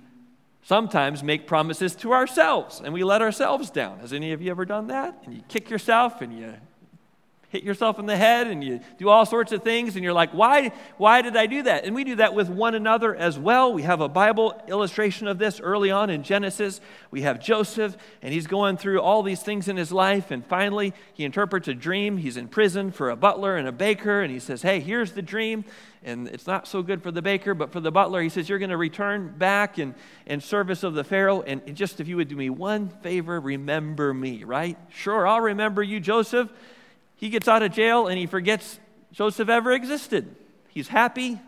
sometimes 0.67 1.23
make 1.23 1.47
promises 1.47 1.95
to 1.95 2.11
ourselves 2.11 2.81
and 2.83 2.93
we 2.93 3.01
let 3.01 3.21
ourselves 3.21 3.69
down. 3.69 3.99
Has 3.99 4.11
any 4.11 4.33
of 4.33 4.41
you 4.41 4.51
ever 4.51 4.65
done 4.65 4.87
that? 4.87 5.17
And 5.23 5.33
you 5.33 5.41
kick 5.47 5.69
yourself 5.69 6.21
and 6.21 6.37
you 6.37 6.55
hit 7.57 7.63
yourself 7.63 7.97
in 7.97 8.05
the 8.05 8.15
head 8.15 8.45
and 8.45 8.63
you 8.63 8.79
do 8.99 9.09
all 9.09 9.25
sorts 9.25 9.51
of 9.51 9.63
things 9.63 9.95
and 9.95 10.03
you're 10.03 10.13
like, 10.13 10.29
why, 10.31 10.71
why 10.97 11.23
did 11.23 11.35
I 11.35 11.47
do 11.47 11.63
that? 11.63 11.85
And 11.85 11.95
we 11.95 12.03
do 12.03 12.17
that 12.17 12.35
with 12.35 12.49
one 12.49 12.75
another 12.75 13.15
as 13.15 13.39
well. 13.39 13.73
We 13.73 13.81
have 13.81 13.99
a 13.99 14.07
Bible 14.07 14.61
illustration 14.67 15.27
of 15.27 15.39
this 15.39 15.59
early 15.59 15.89
on 15.89 16.11
in 16.11 16.21
Genesis. 16.21 16.79
We 17.09 17.23
have 17.23 17.39
Joseph 17.39 17.97
and 18.21 18.31
he's 18.31 18.45
going 18.45 18.77
through 18.77 19.01
all 19.01 19.23
these 19.23 19.41
things 19.41 19.67
in 19.67 19.75
his 19.75 19.91
life 19.91 20.29
and 20.29 20.45
finally 20.45 20.93
he 21.15 21.23
interprets 21.23 21.67
a 21.67 21.73
dream. 21.73 22.17
He's 22.17 22.37
in 22.37 22.47
prison 22.47 22.91
for 22.91 23.09
a 23.09 23.15
butler 23.15 23.57
and 23.57 23.67
a 23.67 23.71
baker 23.71 24.21
and 24.21 24.31
he 24.31 24.39
says, 24.39 24.61
hey, 24.61 24.79
here's 24.79 25.13
the 25.13 25.23
dream. 25.23 25.65
And 26.03 26.27
it's 26.27 26.45
not 26.45 26.67
so 26.67 26.83
good 26.83 27.01
for 27.01 27.09
the 27.09 27.23
baker, 27.23 27.55
but 27.55 27.71
for 27.73 27.79
the 27.79 27.91
butler, 27.91 28.21
he 28.21 28.29
says, 28.29 28.47
You're 28.47 28.59
going 28.59 28.69
to 28.69 28.77
return 28.77 29.33
back 29.35 29.77
in, 29.77 29.93
in 30.27 30.39
service 30.39 30.83
of 30.83 30.93
the 30.93 31.03
Pharaoh. 31.03 31.41
And 31.41 31.75
just 31.75 31.99
if 31.99 32.07
you 32.07 32.15
would 32.17 32.29
do 32.29 32.35
me 32.35 32.49
one 32.49 32.87
favor, 32.87 33.39
remember 33.39 34.13
me, 34.13 34.43
right? 34.43 34.77
Sure, 34.89 35.27
I'll 35.27 35.41
remember 35.41 35.81
you, 35.83 35.99
Joseph 35.99 36.49
he 37.17 37.29
gets 37.29 37.47
out 37.47 37.63
of 37.63 37.73
jail 37.73 38.07
and 38.07 38.17
he 38.17 38.25
forgets 38.25 38.79
Joseph 39.11 39.49
ever 39.49 39.71
existed. 39.71 40.33
He's 40.69 40.87
happy, 40.87 41.39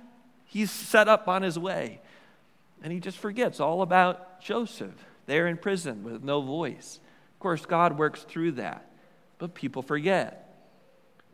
he's 0.46 0.72
set 0.72 1.08
up 1.08 1.28
on 1.28 1.44
his 1.44 1.58
way. 1.58 2.02
And 2.84 2.92
he 2.92 3.00
just 3.00 3.18
forgets 3.18 3.60
all 3.60 3.82
about 3.82 4.42
Joseph 4.42 4.94
there 5.26 5.48
in 5.48 5.58
prison 5.58 6.04
with 6.04 6.24
no 6.24 6.42
voice. 6.42 7.00
Of 7.34 7.40
course, 7.40 7.66
God 7.66 7.98
works 7.98 8.24
through 8.24 8.54
that, 8.54 8.90
but 9.38 9.54
people 9.54 9.82
forget. 9.82 10.46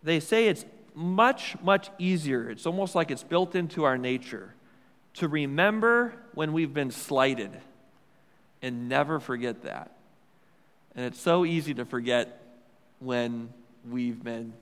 They 0.04 0.20
say 0.20 0.48
it's 0.48 0.66
much, 0.94 1.56
much 1.62 1.90
easier. 1.98 2.50
It's 2.50 2.66
almost 2.66 2.94
like 2.94 3.12
it's 3.12 3.24
built 3.24 3.56
into 3.56 3.84
our 3.84 3.98
nature 3.98 4.54
to 5.16 5.28
remember 5.28 6.14
when 6.34 6.52
we've 6.52 6.74
been 6.74 6.92
slighted 6.92 7.52
and 8.62 8.90
never 8.90 9.20
forget 9.20 9.64
that. 9.64 9.92
And 10.96 11.06
it's 11.06 11.20
so 11.20 11.46
easy 11.46 11.74
to 11.76 11.86
forget 11.86 12.42
when 13.00 13.54
we've 13.90 14.24
been 14.24 14.54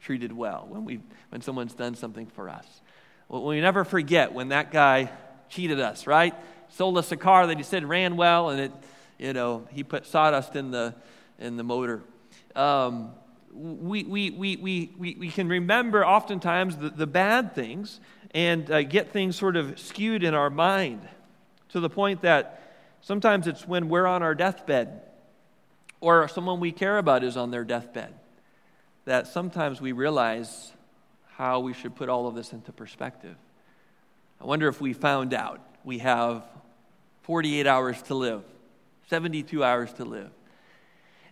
treated 0.00 0.32
well, 0.32 0.66
when, 0.68 0.84
we 0.84 1.00
when 1.30 1.40
someone's 1.40 1.74
done 1.74 1.94
something 1.94 2.26
for 2.26 2.48
us. 2.48 2.66
Well, 3.28 3.44
we 3.44 3.60
never 3.60 3.84
forget 3.84 4.32
when 4.32 4.48
that 4.48 4.70
guy 4.70 5.10
cheated 5.48 5.80
us, 5.80 6.06
right? 6.06 6.34
Sold 6.68 6.98
us 6.98 7.12
a 7.12 7.16
car 7.16 7.46
that 7.46 7.56
he 7.56 7.62
said 7.62 7.84
ran 7.84 8.16
well, 8.16 8.50
and 8.50 8.60
it, 8.60 8.72
you 9.18 9.32
know, 9.32 9.66
he 9.70 9.84
put 9.84 10.06
sawdust 10.06 10.56
in 10.56 10.70
the, 10.70 10.94
in 11.38 11.56
the 11.56 11.62
motor. 11.62 12.02
Um, 12.56 13.12
we, 13.52 14.02
we, 14.04 14.30
we, 14.30 14.56
we, 14.56 15.16
we, 15.18 15.30
can 15.30 15.48
remember 15.48 16.04
oftentimes 16.04 16.76
the, 16.76 16.88
the 16.88 17.06
bad 17.06 17.54
things 17.54 18.00
and 18.34 18.70
uh, 18.70 18.82
get 18.82 19.12
things 19.12 19.36
sort 19.36 19.56
of 19.56 19.78
skewed 19.78 20.24
in 20.24 20.32
our 20.32 20.48
mind 20.48 21.06
to 21.68 21.80
the 21.80 21.90
point 21.90 22.22
that 22.22 22.62
sometimes 23.02 23.46
it's 23.46 23.68
when 23.68 23.90
we're 23.90 24.06
on 24.06 24.22
our 24.22 24.34
deathbed 24.34 25.02
or 26.00 26.26
someone 26.28 26.60
we 26.60 26.72
care 26.72 26.96
about 26.96 27.22
is 27.22 27.36
on 27.36 27.50
their 27.50 27.64
deathbed 27.64 28.14
that 29.04 29.26
sometimes 29.26 29.80
we 29.80 29.92
realize 29.92 30.72
how 31.36 31.60
we 31.60 31.72
should 31.72 31.94
put 31.94 32.08
all 32.08 32.26
of 32.26 32.34
this 32.34 32.52
into 32.52 32.72
perspective. 32.72 33.36
I 34.40 34.44
wonder 34.44 34.68
if 34.68 34.80
we 34.80 34.92
found 34.92 35.34
out 35.34 35.60
we 35.84 35.98
have 35.98 36.44
48 37.22 37.66
hours 37.66 38.00
to 38.02 38.14
live, 38.14 38.42
72 39.08 39.62
hours 39.64 39.92
to 39.94 40.04
live, 40.04 40.30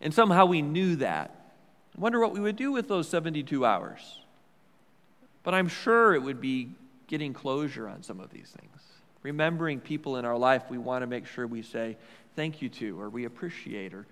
and 0.01 0.13
somehow 0.13 0.47
we 0.47 0.63
knew 0.63 0.97
that. 0.97 1.53
I 1.97 2.01
wonder 2.01 2.21
what 2.21 2.33
we 2.33 2.41
would 2.41 2.57
do 2.57 2.73
with 2.73 2.89
those 2.89 3.09
72 3.09 3.65
hours. 3.65 4.21
But 5.43 5.55
I'm 5.55 5.69
sure 5.69 6.15
it 6.15 6.23
would 6.23 6.41
be 6.41 6.71
getting 7.07 7.33
closure 7.33 7.89
on 7.89 8.03
some 8.03 8.21
of 8.21 8.31
these 8.31 8.49
things. 8.61 8.83
Remembering 9.23 9.81
people 9.81 10.17
in 10.17 10.25
our 10.25 10.37
life 10.37 10.65
we 10.71 10.79
want 10.79 11.03
to 11.03 11.07
make 11.07 11.27
sure 11.27 11.47
we 11.47 11.63
say 11.63 11.97
thank 12.37 12.63
you 12.63 12.69
to 12.69 13.01
or 13.01 13.09
we 13.11 13.25
appreciate 13.25 13.93
or 13.93 14.07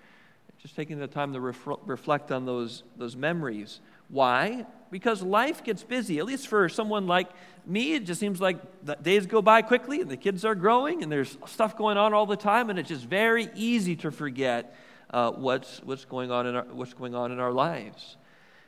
just 0.61 0.75
taking 0.75 0.99
the 0.99 1.07
time 1.07 1.33
to 1.33 1.39
reflect 1.39 2.31
on 2.31 2.45
those, 2.45 2.83
those 2.97 3.15
memories. 3.15 3.79
Why? 4.09 4.65
Because 4.91 5.21
life 5.21 5.63
gets 5.63 5.83
busy, 5.83 6.19
at 6.19 6.25
least 6.25 6.47
for 6.47 6.67
someone 6.67 7.07
like 7.07 7.29
me. 7.65 7.93
It 7.93 8.05
just 8.05 8.19
seems 8.19 8.41
like 8.41 8.57
the 8.83 8.95
days 8.95 9.25
go 9.25 9.41
by 9.41 9.61
quickly 9.61 10.01
and 10.01 10.09
the 10.09 10.17
kids 10.17 10.43
are 10.43 10.55
growing 10.55 11.01
and 11.01 11.11
there's 11.11 11.37
stuff 11.45 11.77
going 11.77 11.97
on 11.97 12.13
all 12.13 12.25
the 12.25 12.35
time, 12.35 12.69
and 12.69 12.77
it's 12.77 12.89
just 12.89 13.05
very 13.05 13.49
easy 13.55 13.95
to 13.97 14.11
forget 14.11 14.75
uh, 15.11 15.31
what's, 15.31 15.81
what's, 15.83 16.05
going 16.05 16.29
on 16.29 16.45
in 16.45 16.55
our, 16.55 16.65
what's 16.65 16.93
going 16.93 17.15
on 17.15 17.31
in 17.31 17.39
our 17.39 17.53
lives. 17.53 18.17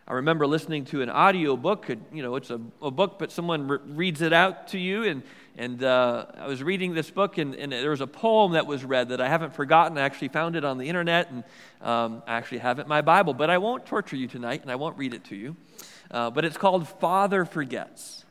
I 0.07 0.13
remember 0.13 0.47
listening 0.47 0.85
to 0.85 1.01
an 1.01 1.09
audio 1.09 1.57
book. 1.57 1.89
You 2.13 2.23
know, 2.23 2.35
it's 2.35 2.49
a, 2.49 2.59
a 2.81 2.91
book, 2.91 3.19
but 3.19 3.31
someone 3.31 3.67
re- 3.67 3.79
reads 3.85 4.21
it 4.21 4.33
out 4.33 4.69
to 4.69 4.79
you. 4.79 5.03
And, 5.03 5.23
and 5.57 5.83
uh, 5.83 6.25
I 6.37 6.47
was 6.47 6.63
reading 6.63 6.93
this 6.93 7.11
book, 7.11 7.37
and, 7.37 7.55
and, 7.55 7.71
there 7.71 7.89
was 7.89 8.01
a 8.01 8.07
poem 8.07 8.53
that 8.53 8.65
was 8.65 8.85
read 8.85 9.09
that 9.09 9.19
I 9.19 9.27
haven't 9.27 9.53
forgotten. 9.53 9.97
I 9.97 10.01
actually 10.01 10.29
found 10.29 10.55
it 10.55 10.63
on 10.63 10.77
the 10.77 10.87
internet, 10.87 11.29
and 11.29 11.43
um, 11.81 12.23
I 12.25 12.35
actually 12.35 12.59
have 12.59 12.79
it 12.79 12.83
in 12.83 12.87
my 12.87 13.01
Bible. 13.01 13.33
But 13.33 13.49
I 13.49 13.57
won't 13.57 13.85
torture 13.85 14.15
you 14.15 14.27
tonight, 14.27 14.61
and 14.61 14.71
I 14.71 14.75
won't 14.75 14.97
read 14.97 15.13
it 15.13 15.25
to 15.25 15.35
you. 15.35 15.55
Uh, 16.09 16.29
but 16.29 16.45
it's 16.45 16.57
called 16.57 16.87
Father 16.87 17.45
Forgets. 17.45 18.25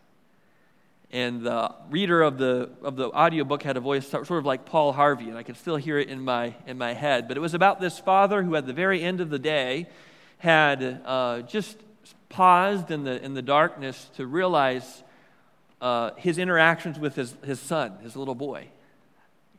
And 1.12 1.42
the 1.42 1.74
reader 1.90 2.22
of 2.22 2.38
the, 2.38 2.70
of 2.82 2.96
the 2.96 3.10
audiobook 3.10 3.64
had 3.64 3.76
a 3.76 3.80
voice 3.80 4.08
sort 4.08 4.30
of 4.30 4.46
like 4.46 4.64
Paul 4.64 4.92
Harvey, 4.92 5.28
and 5.28 5.36
I 5.36 5.42
can 5.42 5.56
still 5.56 5.76
hear 5.76 5.98
it 5.98 6.08
in 6.08 6.24
my, 6.24 6.54
in 6.66 6.78
my 6.78 6.94
head. 6.94 7.28
But 7.28 7.36
it 7.36 7.40
was 7.40 7.52
about 7.52 7.80
this 7.80 7.98
father 7.98 8.42
who, 8.42 8.54
at 8.54 8.66
the 8.66 8.72
very 8.72 9.02
end 9.02 9.20
of 9.20 9.28
the 9.28 9.38
day, 9.38 9.88
had 10.38 11.02
uh, 11.04 11.42
just 11.42 11.76
paused 12.28 12.90
in 12.90 13.04
the, 13.04 13.22
in 13.22 13.34
the 13.34 13.42
darkness 13.42 14.08
to 14.16 14.26
realize 14.26 15.02
uh, 15.80 16.10
his 16.16 16.38
interactions 16.38 16.98
with 16.98 17.14
his, 17.14 17.34
his 17.44 17.60
son, 17.60 17.98
his 18.02 18.16
little 18.16 18.34
boy. 18.34 18.68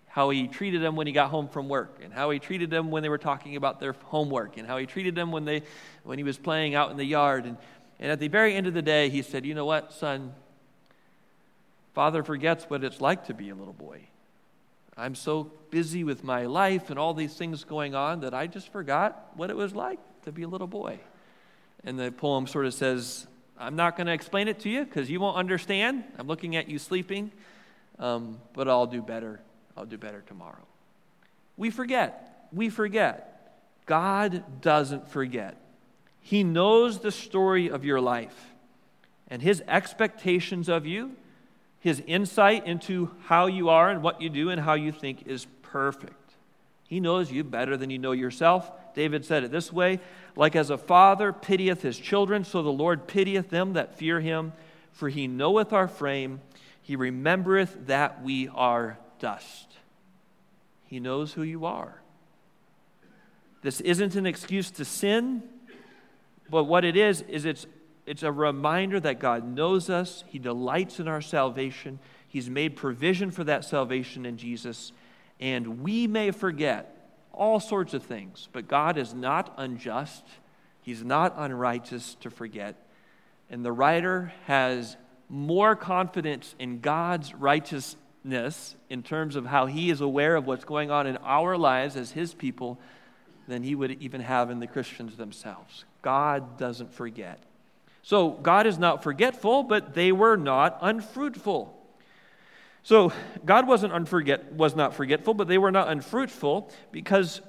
How 0.08 0.30
he 0.30 0.48
treated 0.48 0.84
him 0.84 0.96
when 0.96 1.08
he 1.08 1.13
got 1.13 1.30
home 1.30 1.48
from 1.48 1.70
work, 1.70 2.00
and 2.04 2.13
how 2.13 2.30
he 2.32 2.40
treated 2.40 2.70
them 2.70 2.92
when 2.92 3.01
they 3.01 3.10
were 3.10 3.18
talking 3.18 3.56
about 3.56 3.80
their 3.80 3.94
homework, 4.06 4.58
and 4.58 4.68
how 4.68 4.78
he 4.78 4.86
treated 4.86 5.16
them 5.16 5.32
when, 5.32 5.46
they, 5.46 5.63
when 6.04 6.18
he 6.18 6.24
was 6.24 6.38
playing 6.38 6.75
out 6.75 6.92
in 6.92 6.98
the 6.98 7.06
yard. 7.06 7.46
And, 7.46 7.58
and 8.00 8.12
at 8.12 8.20
the 8.20 8.28
very 8.28 8.54
end 8.54 8.68
of 8.68 8.74
the 8.74 8.82
day, 8.82 9.10
he 9.10 9.22
said, 9.22 9.46
You 9.46 9.54
know 9.54 9.66
what, 9.66 9.94
son? 9.94 10.34
Father 11.94 12.24
forgets 12.24 12.66
what 12.66 12.84
it's 12.84 13.01
like 13.01 13.25
to 13.28 13.34
be 13.34 13.50
a 13.50 13.56
little 13.56 13.74
boy. 13.74 14.01
I'm 14.98 15.16
so 15.16 15.51
busy 15.70 16.04
with 16.04 16.24
my 16.24 16.46
life 16.46 16.90
and 16.90 17.00
all 17.00 17.13
these 17.13 17.34
things 17.34 17.63
going 17.63 17.96
on 17.96 18.22
that 18.22 18.34
I 18.34 18.48
just 18.48 18.72
forgot 18.72 19.32
what 19.36 19.50
it 19.50 19.56
was 19.56 19.74
like 19.74 20.00
to 20.24 20.32
be 20.32 20.44
a 20.44 20.48
little 20.48 20.68
boy. 20.68 21.00
And 21.84 21.98
the 21.98 22.12
poem 22.12 22.48
sort 22.48 22.66
of 22.66 22.74
says, 22.74 23.28
I'm 23.62 23.75
not 23.75 23.96
going 23.96 24.08
to 24.08 24.13
explain 24.13 24.48
it 24.48 24.60
to 24.62 24.70
you 24.70 24.84
because 24.84 25.10
you 25.10 25.20
won't 25.20 25.38
understand. 25.38 26.03
I'm 26.18 26.27
looking 26.27 26.56
at 26.56 26.68
you 26.68 26.80
sleeping, 26.80 27.32
um, 28.00 28.39
but 28.53 28.68
I'll 28.68 28.88
do 28.88 29.01
better. 29.01 29.39
I'll 29.77 29.86
do 29.86 29.98
better 29.98 30.24
tomorrow. 30.27 30.65
We 31.58 31.70
forget. 31.70 32.48
We 32.51 32.70
forget. 32.70 33.53
God 33.86 34.62
doesn't 34.62 35.08
forget. 35.10 35.58
He 36.22 36.44
knows 36.44 37.00
the 37.00 37.12
story 37.12 37.70
of 37.70 37.86
your 37.86 38.01
life 38.01 38.36
and 39.30 39.41
His 39.41 39.63
expectations 39.68 40.68
of 40.68 40.86
you 40.86 41.15
his 41.82 42.01
insight 42.06 42.68
into 42.68 43.10
how 43.25 43.48
you 43.48 43.70
are 43.70 43.89
and 43.89 44.01
what 44.01 44.22
you 44.22 44.30
do 44.30 44.51
and 44.51 44.62
how 44.62 44.75
you 44.75 44.91
think 44.91 45.25
is 45.25 45.48
perfect. 45.63 46.13
He 46.88 47.00
knows 47.00 47.32
you 47.32 47.44
better 47.44 47.75
than 47.75 47.89
you 47.89 47.98
know 47.98 48.12
yourself. 48.12 48.72
David 48.93 49.25
said 49.25 49.43
it 49.43 49.51
this 49.51 49.71
way 49.71 50.00
Like 50.36 50.55
as 50.55 50.69
a 50.69 50.77
father 50.77 51.33
pitieth 51.33 51.81
his 51.81 51.98
children, 51.98 52.43
so 52.43 52.62
the 52.62 52.71
Lord 52.71 53.07
pitieth 53.07 53.50
them 53.50 53.74
that 53.74 53.98
fear 53.98 54.19
him. 54.19 54.53
For 54.91 55.10
he 55.10 55.27
knoweth 55.27 55.71
our 55.71 55.88
frame, 55.88 56.41
he 56.81 56.95
remembereth 56.95 57.88
that 57.88 58.24
we 58.24 58.50
are 58.50 58.98
dust. 59.19 59.77
He 60.86 61.00
knows 61.00 61.33
who 61.33 61.43
you 61.43 61.65
are. 61.65 62.01
This 63.62 63.79
isn't 63.81 64.15
an 64.15 64.25
excuse 64.25 64.71
to 64.71 64.86
sin, 64.86 65.43
but 66.50 66.65
what 66.65 66.83
it 66.83 66.98
is, 66.98 67.21
is 67.21 67.45
it's 67.45 67.65
it's 68.05 68.24
a 68.24 68.31
reminder 68.31 69.00
that 69.00 69.19
God 69.19 69.48
knows 69.48 69.89
us, 69.89 70.24
He 70.27 70.39
delights 70.39 71.00
in 71.00 71.07
our 71.07 71.21
salvation, 71.21 72.00
He's 72.27 72.50
made 72.50 72.75
provision 72.75 73.31
for 73.31 73.43
that 73.43 73.63
salvation 73.63 74.25
in 74.25 74.38
Jesus, 74.38 74.91
and 75.39 75.81
we 75.81 76.07
may 76.07 76.31
forget 76.31 77.00
all 77.34 77.60
sorts 77.60 77.94
of 77.94 78.04
things, 78.04 78.50
but 78.52 78.68
God 78.68 78.98
is 78.98 79.14
not 79.14 79.54
unjust, 79.58 80.24
He's 80.82 81.04
not 81.04 81.36
unrighteous 81.38 82.16
to 82.22 82.30
forget. 82.30 82.76
And 83.50 83.64
the 83.64 83.72
writer 83.72 84.34
has 84.46 84.98
more 85.30 85.76
confidence 85.76 86.56
in 86.58 86.80
God's 86.80 87.34
righteousness 87.34 88.76
in 88.90 89.04
terms 89.04 89.36
of 89.36 89.46
how 89.46 89.66
He 89.66 89.90
is 89.90 90.02
aware 90.02 90.36
of 90.36 90.48
what's 90.48 90.66
going 90.66 90.92
on 90.92 91.08
in 91.08 91.18
our 91.18 91.58
lives 91.58 91.96
as 91.96 92.12
His 92.12 92.34
people 92.34 92.80
than 93.48 93.64
He 93.64 93.76
would 93.76 93.92
even 94.02 94.22
have 94.22 94.50
in 94.50 94.60
the 94.60 94.68
Christians 94.68 95.18
themselves. 95.18 95.86
God 96.02 96.58
doesn't 96.58 96.94
forget. 96.94 97.40
So 98.04 98.32
God 98.32 98.66
is 98.66 98.80
not 98.80 99.04
forgetful, 99.04 99.64
but 99.64 99.94
they 99.94 100.12
were 100.12 100.38
not 100.38 100.78
unfruitful. 100.82 101.78
So 102.84 103.14
God 103.46 103.68
wasn't 103.68 103.94
unforget, 103.94 104.54
was 104.54 104.76
not 104.76 104.96
forgetful, 104.96 105.34
but 105.36 105.48
they 105.48 105.58
were 105.58 105.72
not 105.72 105.88
unfruitful 105.88 106.72
because 106.92 107.42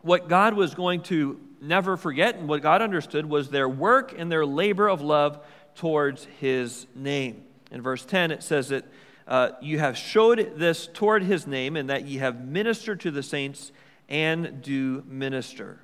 what 0.00 0.28
God 0.28 0.54
was 0.54 0.74
going 0.74 1.02
to 1.04 1.40
never 1.60 1.96
forget 1.96 2.36
and 2.36 2.48
what 2.48 2.62
God 2.62 2.80
understood 2.80 3.26
was 3.26 3.50
their 3.50 3.68
work 3.68 4.14
and 4.16 4.30
their 4.30 4.46
labor 4.46 4.88
of 4.88 5.02
love 5.02 5.44
towards 5.74 6.24
his 6.40 6.86
name. 6.94 7.44
In 7.70 7.82
verse 7.82 8.04
10, 8.04 8.30
it 8.30 8.42
says 8.42 8.68
that 8.68 8.84
uh, 9.26 9.50
you 9.60 9.78
have 9.78 9.96
showed 9.96 10.54
this 10.56 10.88
toward 10.92 11.22
his 11.22 11.46
name 11.46 11.76
and 11.76 11.90
that 11.90 12.06
ye 12.06 12.18
have 12.18 12.46
ministered 12.46 13.00
to 13.00 13.10
the 13.10 13.22
saints 13.22 13.72
and 14.08 14.62
do 14.62 15.02
minister. 15.06 15.80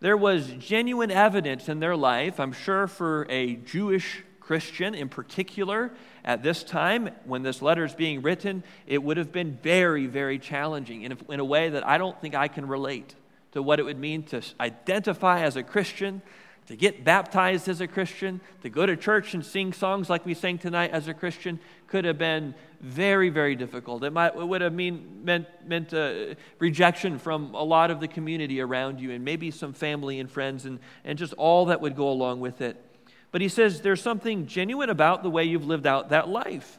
There 0.00 0.16
was 0.16 0.48
genuine 0.58 1.12
evidence 1.12 1.68
in 1.68 1.78
their 1.78 1.96
life, 1.96 2.40
I'm 2.40 2.52
sure, 2.52 2.88
for 2.88 3.26
a 3.30 3.54
Jewish 3.54 4.24
Christian 4.40 4.94
in 4.94 5.08
particular 5.08 5.92
at 6.24 6.42
this 6.42 6.62
time 6.62 7.10
when 7.24 7.42
this 7.42 7.60
letter 7.62 7.84
is 7.84 7.94
being 7.94 8.22
written, 8.22 8.62
it 8.86 9.02
would 9.02 9.16
have 9.16 9.32
been 9.32 9.58
very, 9.62 10.06
very 10.06 10.38
challenging 10.38 11.02
in 11.02 11.12
a, 11.12 11.32
in 11.32 11.40
a 11.40 11.44
way 11.44 11.70
that 11.70 11.86
I 11.86 11.98
don't 11.98 12.20
think 12.20 12.34
I 12.34 12.48
can 12.48 12.66
relate 12.66 13.14
to 13.52 13.62
what 13.62 13.80
it 13.80 13.82
would 13.82 13.98
mean 13.98 14.22
to 14.24 14.40
identify 14.60 15.42
as 15.42 15.56
a 15.56 15.62
Christian, 15.62 16.22
to 16.68 16.76
get 16.76 17.04
baptized 17.04 17.68
as 17.68 17.80
a 17.80 17.88
Christian, 17.88 18.40
to 18.62 18.70
go 18.70 18.86
to 18.86 18.96
church 18.96 19.34
and 19.34 19.44
sing 19.44 19.72
songs 19.72 20.08
like 20.08 20.24
we 20.24 20.32
sang 20.32 20.58
tonight 20.58 20.92
as 20.92 21.08
a 21.08 21.14
Christian 21.14 21.58
could 21.88 22.04
have 22.04 22.18
been 22.18 22.54
very, 22.80 23.28
very 23.28 23.56
difficult. 23.56 24.02
It, 24.04 24.12
might, 24.12 24.34
it 24.34 24.46
would 24.46 24.60
have 24.60 24.72
mean, 24.72 25.22
meant, 25.24 25.46
meant 25.66 25.92
uh, 25.92 26.34
rejection 26.58 27.18
from 27.18 27.54
a 27.54 27.62
lot 27.62 27.90
of 27.90 28.00
the 28.00 28.08
community 28.08 28.60
around 28.60 29.00
you 29.00 29.10
and 29.10 29.24
maybe 29.24 29.50
some 29.50 29.72
family 29.72 30.20
and 30.20 30.30
friends 30.30 30.64
and, 30.64 30.78
and 31.04 31.18
just 31.18 31.32
all 31.34 31.66
that 31.66 31.80
would 31.80 31.96
go 31.96 32.08
along 32.08 32.40
with 32.40 32.60
it. 32.60 32.82
But 33.32 33.40
he 33.40 33.48
says 33.48 33.80
there's 33.80 34.02
something 34.02 34.46
genuine 34.46 34.90
about 34.90 35.22
the 35.22 35.30
way 35.30 35.44
you've 35.44 35.66
lived 35.66 35.86
out 35.86 36.10
that 36.10 36.28
life. 36.28 36.78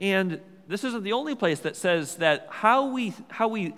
And 0.00 0.40
this 0.66 0.82
isn't 0.82 1.04
the 1.04 1.12
only 1.12 1.34
place 1.34 1.60
that 1.60 1.76
says 1.76 2.16
that 2.16 2.48
how 2.50 2.86
we, 2.86 3.12
how 3.28 3.48
we, 3.48 3.74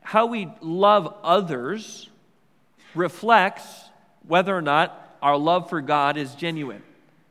how 0.00 0.26
we 0.26 0.48
love 0.60 1.14
others 1.22 2.08
reflects 2.94 3.64
whether 4.26 4.56
or 4.56 4.62
not 4.62 5.16
our 5.20 5.36
love 5.36 5.68
for 5.68 5.80
God 5.80 6.16
is 6.16 6.34
genuine. 6.34 6.82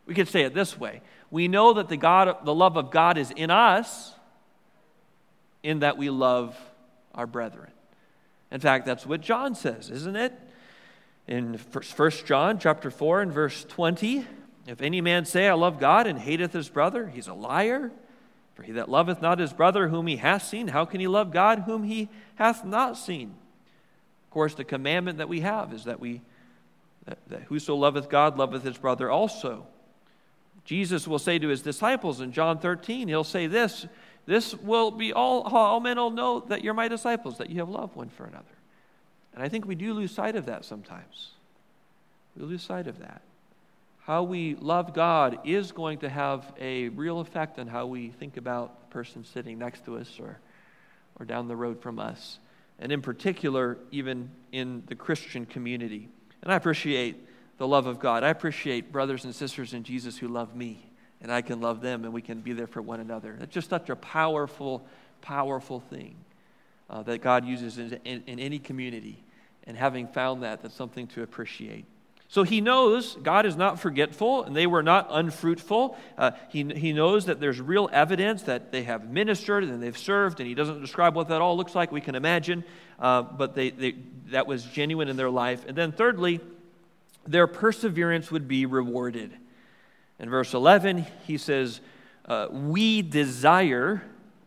We 0.06 0.14
could 0.14 0.28
say 0.28 0.44
it 0.44 0.54
this 0.54 0.78
way 0.78 1.02
We 1.32 1.48
know 1.48 1.74
that 1.74 1.88
the, 1.88 1.98
God, 1.98 2.46
the 2.46 2.54
love 2.54 2.78
of 2.78 2.92
God 2.92 3.18
is 3.18 3.32
in 3.32 3.50
us 3.50 4.14
in 5.64 5.80
that 5.80 5.98
we 5.98 6.10
love 6.10 6.58
our 7.16 7.28
brethren. 7.28 7.72
In 8.52 8.60
fact, 8.60 8.86
that's 8.86 9.06
what 9.06 9.22
John 9.22 9.56
says, 9.56 9.90
isn't 9.90 10.16
it? 10.16 10.34
In 11.28 11.56
1 11.56 12.12
John 12.26 12.58
chapter 12.58 12.90
4 12.90 13.22
and 13.22 13.34
verse 13.34 13.66
20, 13.66 14.26
if 14.66 14.82
any 14.82 15.02
man 15.02 15.26
say, 15.26 15.48
I 15.48 15.54
love 15.54 15.80
God 15.80 16.08
and 16.08 16.18
hateth 16.18 16.54
his 16.54 16.70
brother, 16.70 17.08
he's 17.08 17.28
a 17.28 17.34
liar. 17.34 17.92
For 18.56 18.64
he 18.64 18.72
that 18.74 18.90
loveth 18.90 19.22
not 19.22 19.38
his 19.38 19.54
brother 19.54 19.90
whom 19.90 20.08
he 20.08 20.16
hath 20.16 20.44
seen, 20.44 20.70
how 20.70 20.86
can 20.86 21.00
he 21.00 21.08
love 21.08 21.32
God 21.32 21.60
whom 21.60 21.84
he 21.84 22.10
hath 22.36 22.66
not 22.66 22.98
seen? 22.98 23.36
Of 24.26 24.32
course, 24.32 24.56
the 24.56 24.64
commandment 24.64 25.20
that 25.20 25.30
we 25.30 25.42
have 25.42 25.74
is 25.74 25.84
that 25.84 26.00
we 26.00 26.22
that, 27.06 27.20
that 27.30 27.44
whoso 27.44 27.76
loveth 27.76 28.10
God 28.10 28.38
loveth 28.38 28.64
his 28.64 28.78
brother 28.78 29.10
also. 29.10 29.66
Jesus 30.66 31.08
will 31.08 31.20
say 31.20 31.40
to 31.40 31.48
his 31.48 31.62
disciples 31.62 32.20
in 32.20 32.34
John 32.34 32.60
13, 32.60 33.08
he'll 33.08 33.24
say 33.24 33.48
this, 33.48 33.86
this 34.26 34.54
will 34.56 34.92
be 34.92 35.14
all, 35.14 35.44
all 35.44 35.80
men 35.80 35.96
will 35.98 36.12
know 36.12 36.42
that 36.42 36.64
you're 36.64 36.74
my 36.74 36.90
disciples, 36.90 37.38
that 37.38 37.50
you 37.50 37.60
have 37.60 37.70
love 37.70 37.96
one 37.96 38.10
for 38.10 38.26
another. 38.26 38.57
And 39.38 39.46
I 39.46 39.50
think 39.50 39.68
we 39.68 39.76
do 39.76 39.94
lose 39.94 40.10
sight 40.10 40.36
of 40.36 40.48
that 40.48 40.66
sometimes. 40.66 41.34
We 42.36 42.44
lose 42.44 42.64
sight 42.64 42.88
of 42.88 42.98
that. 42.98 43.22
How 44.04 44.24
we 44.24 44.56
love 44.56 44.96
God 44.96 45.38
is 45.46 45.72
going 45.72 46.00
to 46.00 46.10
have 46.10 46.52
a 46.60 46.90
real 46.90 47.20
effect 47.20 47.60
on 47.60 47.68
how 47.68 47.86
we 47.86 48.10
think 48.10 48.38
about 48.38 48.80
the 48.80 48.88
person 48.92 49.24
sitting 49.24 49.60
next 49.60 49.86
to 49.86 49.98
us 49.98 50.20
or, 50.20 50.40
or 51.20 51.26
down 51.28 51.48
the 51.48 51.56
road 51.56 51.80
from 51.84 52.00
us. 52.00 52.40
And 52.80 52.92
in 52.92 53.04
particular, 53.04 53.78
even 53.92 54.32
in 54.52 54.82
the 54.88 54.96
Christian 54.96 55.46
community. 55.46 56.10
And 56.42 56.52
I 56.52 56.56
appreciate 56.56 57.24
the 57.60 57.68
love 57.68 57.86
of 57.86 58.00
God. 58.00 58.24
I 58.24 58.30
appreciate 58.30 58.92
brothers 58.92 59.24
and 59.24 59.36
sisters 59.36 59.72
in 59.72 59.84
Jesus 59.84 60.18
who 60.18 60.30
love 60.30 60.56
me, 60.56 60.90
and 61.22 61.32
I 61.32 61.44
can 61.44 61.62
love 61.62 61.82
them, 61.82 62.06
and 62.06 62.12
we 62.12 62.24
can 62.24 62.40
be 62.40 62.54
there 62.54 62.66
for 62.66 62.82
one 62.82 63.02
another. 63.02 63.36
That's 63.38 63.54
just 63.54 63.70
such 63.70 63.92
a 63.92 63.96
powerful, 63.96 64.84
powerful 65.22 65.80
thing 65.80 66.16
uh, 66.90 67.04
that 67.04 67.22
God 67.22 67.46
uses 67.46 67.78
in, 67.78 68.00
in, 68.04 68.24
in 68.26 68.40
any 68.40 68.58
community. 68.58 69.24
And 69.68 69.78
having 69.78 70.08
found 70.08 70.44
that, 70.44 70.62
that's 70.62 70.74
something 70.74 71.08
to 71.08 71.22
appreciate. 71.22 71.86
So 72.30 72.44
he 72.44 72.60
knows 72.60 73.16
God 73.16 73.46
is 73.46 73.56
not 73.56 73.80
forgetful 73.80 74.44
and 74.44 74.56
they 74.56 74.68
were 74.68 74.84
not 74.84 75.08
unfruitful. 75.10 75.98
Uh, 76.18 76.32
he, 76.50 76.64
he 76.64 76.92
knows 76.92 77.26
that 77.26 77.40
there's 77.40 77.62
real 77.62 77.90
evidence 77.94 78.44
that 78.44 78.72
they 78.72 78.84
have 78.84 79.10
ministered 79.10 79.64
and 79.64 79.82
they've 79.82 79.98
served, 79.98 80.40
and 80.40 80.48
he 80.48 80.54
doesn't 80.54 80.82
describe 80.82 81.16
what 81.16 81.30
that 81.30 81.42
all 81.42 81.56
looks 81.56 81.74
like. 81.74 81.92
We 81.92 82.02
can 82.02 82.16
imagine, 82.16 82.66
uh, 83.00 83.22
but 83.22 83.56
they, 83.56 83.70
they, 83.70 83.96
that 84.28 84.46
was 84.46 84.64
genuine 84.64 85.08
in 85.08 85.16
their 85.16 85.30
life. 85.30 85.64
And 85.68 85.78
then, 85.78 85.94
thirdly, 85.94 86.42
their 87.26 87.48
perseverance 87.48 88.30
would 88.30 88.48
be 88.48 88.66
rewarded. 88.66 89.34
In 90.20 90.30
verse 90.30 90.54
11, 90.54 91.06
he 91.26 91.38
says, 91.38 91.80
uh, 92.26 92.48
We 92.52 93.02
desire, 93.02 94.02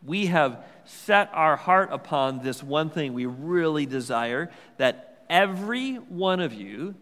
we 0.04 0.26
have 0.26 0.62
set 0.84 1.30
our 1.32 1.56
heart 1.56 1.88
upon 1.92 2.42
this 2.42 2.62
one 2.62 2.90
thing 2.90 3.14
we 3.14 3.26
really 3.26 3.86
desire, 3.86 4.50
that 4.76 5.09
every 5.30 5.94
one 5.94 6.40
of 6.40 6.52
you 6.52 6.96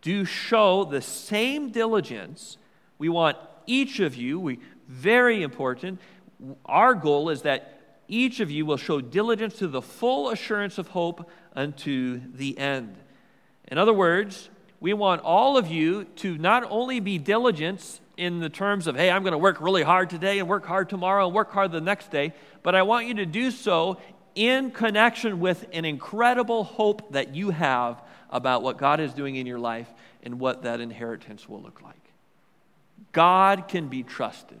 do 0.00 0.24
show 0.24 0.84
the 0.84 1.02
same 1.02 1.70
diligence. 1.70 2.56
We 2.96 3.10
want 3.10 3.36
each 3.66 4.00
of 4.00 4.14
you, 4.14 4.40
we, 4.40 4.60
very 4.88 5.42
important, 5.42 6.00
our 6.64 6.94
goal 6.94 7.28
is 7.28 7.42
that 7.42 7.80
each 8.08 8.40
of 8.40 8.50
you 8.50 8.66
will 8.66 8.76
show 8.76 9.00
diligence 9.00 9.56
to 9.58 9.68
the 9.68 9.82
full 9.82 10.30
assurance 10.30 10.78
of 10.78 10.88
hope 10.88 11.28
unto 11.54 12.20
the 12.32 12.56
end. 12.58 12.96
In 13.68 13.78
other 13.78 13.92
words, 13.92 14.50
we 14.80 14.92
want 14.92 15.22
all 15.22 15.56
of 15.56 15.68
you 15.68 16.04
to 16.16 16.36
not 16.38 16.64
only 16.68 17.00
be 17.00 17.18
diligent 17.18 18.00
in 18.16 18.40
the 18.40 18.50
terms 18.50 18.86
of, 18.86 18.96
hey, 18.96 19.10
I'm 19.10 19.22
going 19.22 19.32
to 19.32 19.38
work 19.38 19.60
really 19.60 19.82
hard 19.82 20.10
today 20.10 20.38
and 20.40 20.48
work 20.48 20.66
hard 20.66 20.90
tomorrow 20.90 21.26
and 21.26 21.34
work 21.34 21.52
hard 21.52 21.72
the 21.72 21.80
next 21.80 22.10
day, 22.10 22.34
but 22.62 22.74
I 22.74 22.82
want 22.82 23.06
you 23.06 23.14
to 23.14 23.26
do 23.26 23.50
so 23.50 23.98
in 24.34 24.70
connection 24.70 25.40
with 25.40 25.66
an 25.72 25.84
incredible 25.84 26.64
hope 26.64 27.12
that 27.12 27.34
you 27.34 27.50
have 27.50 28.02
about 28.30 28.62
what 28.62 28.78
God 28.78 29.00
is 29.00 29.12
doing 29.12 29.36
in 29.36 29.46
your 29.46 29.58
life 29.58 29.88
and 30.22 30.40
what 30.40 30.62
that 30.62 30.80
inheritance 30.80 31.48
will 31.48 31.60
look 31.60 31.82
like. 31.82 31.96
God 33.12 33.68
can 33.68 33.88
be 33.88 34.02
trusted. 34.02 34.60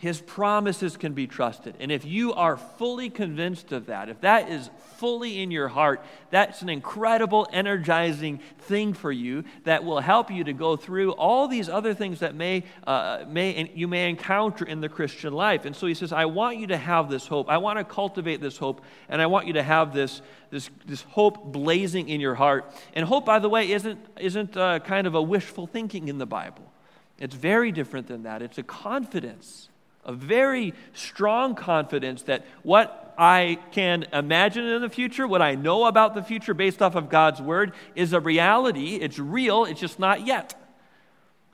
His 0.00 0.18
promises 0.22 0.96
can 0.96 1.12
be 1.12 1.26
trusted. 1.26 1.74
And 1.78 1.92
if 1.92 2.06
you 2.06 2.32
are 2.32 2.56
fully 2.56 3.10
convinced 3.10 3.70
of 3.70 3.86
that, 3.86 4.08
if 4.08 4.22
that 4.22 4.48
is 4.48 4.70
fully 4.96 5.42
in 5.42 5.50
your 5.50 5.68
heart, 5.68 6.02
that's 6.30 6.62
an 6.62 6.70
incredible, 6.70 7.46
energizing 7.52 8.40
thing 8.60 8.94
for 8.94 9.12
you 9.12 9.44
that 9.64 9.84
will 9.84 10.00
help 10.00 10.30
you 10.30 10.42
to 10.44 10.54
go 10.54 10.74
through 10.74 11.12
all 11.12 11.48
these 11.48 11.68
other 11.68 11.92
things 11.92 12.20
that 12.20 12.34
may, 12.34 12.64
uh, 12.86 13.24
may 13.28 13.70
you 13.74 13.86
may 13.86 14.08
encounter 14.08 14.64
in 14.64 14.80
the 14.80 14.88
Christian 14.88 15.34
life. 15.34 15.66
And 15.66 15.76
so 15.76 15.86
he 15.86 15.92
says, 15.92 16.14
I 16.14 16.24
want 16.24 16.56
you 16.56 16.68
to 16.68 16.78
have 16.78 17.10
this 17.10 17.26
hope. 17.26 17.50
I 17.50 17.58
want 17.58 17.78
to 17.78 17.84
cultivate 17.84 18.40
this 18.40 18.56
hope, 18.56 18.80
and 19.10 19.20
I 19.20 19.26
want 19.26 19.48
you 19.48 19.52
to 19.52 19.62
have 19.62 19.92
this, 19.92 20.22
this, 20.48 20.70
this 20.86 21.02
hope 21.02 21.52
blazing 21.52 22.08
in 22.08 22.22
your 22.22 22.36
heart. 22.36 22.72
And 22.94 23.04
hope, 23.04 23.26
by 23.26 23.38
the 23.38 23.50
way, 23.50 23.70
isn't, 23.70 23.98
isn't 24.18 24.56
uh, 24.56 24.78
kind 24.78 25.06
of 25.06 25.14
a 25.14 25.20
wishful 25.20 25.66
thinking 25.66 26.08
in 26.08 26.16
the 26.16 26.24
Bible. 26.24 26.72
It's 27.18 27.34
very 27.34 27.70
different 27.70 28.06
than 28.06 28.22
that. 28.22 28.40
It's 28.40 28.56
a 28.56 28.62
confidence 28.62 29.69
a 30.04 30.12
very 30.12 30.74
strong 30.92 31.54
confidence 31.54 32.22
that 32.22 32.44
what 32.62 33.14
I 33.18 33.58
can 33.72 34.06
imagine 34.12 34.64
in 34.64 34.80
the 34.80 34.88
future, 34.88 35.28
what 35.28 35.42
I 35.42 35.54
know 35.54 35.84
about 35.84 36.14
the 36.14 36.22
future 36.22 36.54
based 36.54 36.80
off 36.80 36.94
of 36.94 37.10
God's 37.10 37.40
word, 37.42 37.72
is 37.94 38.12
a 38.12 38.20
reality. 38.20 38.96
It's 38.96 39.18
real, 39.18 39.66
it's 39.66 39.80
just 39.80 39.98
not 39.98 40.26
yet. 40.26 40.54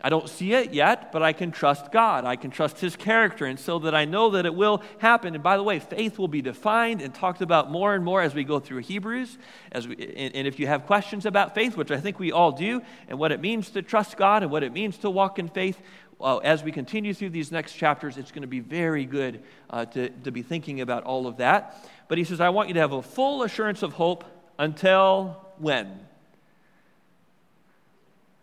I 0.00 0.10
don't 0.10 0.28
see 0.28 0.52
it 0.52 0.74
yet, 0.74 1.10
but 1.10 1.22
I 1.22 1.32
can 1.32 1.50
trust 1.50 1.90
God. 1.90 2.24
I 2.26 2.36
can 2.36 2.50
trust 2.50 2.78
His 2.78 2.94
character, 2.94 3.46
and 3.46 3.58
so 3.58 3.78
that 3.80 3.94
I 3.94 4.04
know 4.04 4.30
that 4.30 4.44
it 4.44 4.54
will 4.54 4.82
happen. 4.98 5.34
And 5.34 5.42
by 5.42 5.56
the 5.56 5.62
way, 5.62 5.78
faith 5.78 6.18
will 6.18 6.28
be 6.28 6.42
defined 6.42 7.00
and 7.00 7.14
talked 7.14 7.40
about 7.40 7.70
more 7.70 7.94
and 7.94 8.04
more 8.04 8.20
as 8.20 8.34
we 8.34 8.44
go 8.44 8.60
through 8.60 8.82
Hebrews. 8.82 9.38
As 9.72 9.88
we, 9.88 9.96
and, 9.96 10.36
and 10.36 10.46
if 10.46 10.60
you 10.60 10.66
have 10.66 10.86
questions 10.86 11.24
about 11.24 11.54
faith, 11.54 11.76
which 11.76 11.90
I 11.90 11.98
think 11.98 12.20
we 12.20 12.30
all 12.30 12.52
do, 12.52 12.82
and 13.08 13.18
what 13.18 13.32
it 13.32 13.40
means 13.40 13.70
to 13.70 13.82
trust 13.82 14.18
God 14.18 14.42
and 14.42 14.52
what 14.52 14.62
it 14.62 14.72
means 14.72 14.98
to 14.98 15.10
walk 15.10 15.38
in 15.38 15.48
faith, 15.48 15.80
uh, 16.20 16.38
as 16.38 16.62
we 16.62 16.72
continue 16.72 17.12
through 17.12 17.30
these 17.30 17.52
next 17.52 17.74
chapters, 17.74 18.16
it's 18.16 18.30
going 18.30 18.42
to 18.42 18.48
be 18.48 18.60
very 18.60 19.04
good 19.04 19.42
uh, 19.68 19.84
to, 19.86 20.08
to 20.08 20.30
be 20.30 20.42
thinking 20.42 20.80
about 20.80 21.04
all 21.04 21.26
of 21.26 21.38
that. 21.38 21.86
But 22.08 22.18
he 22.18 22.24
says, 22.24 22.40
I 22.40 22.48
want 22.48 22.68
you 22.68 22.74
to 22.74 22.80
have 22.80 22.92
a 22.92 23.02
full 23.02 23.42
assurance 23.42 23.82
of 23.82 23.92
hope 23.94 24.24
until 24.58 25.46
when? 25.58 26.00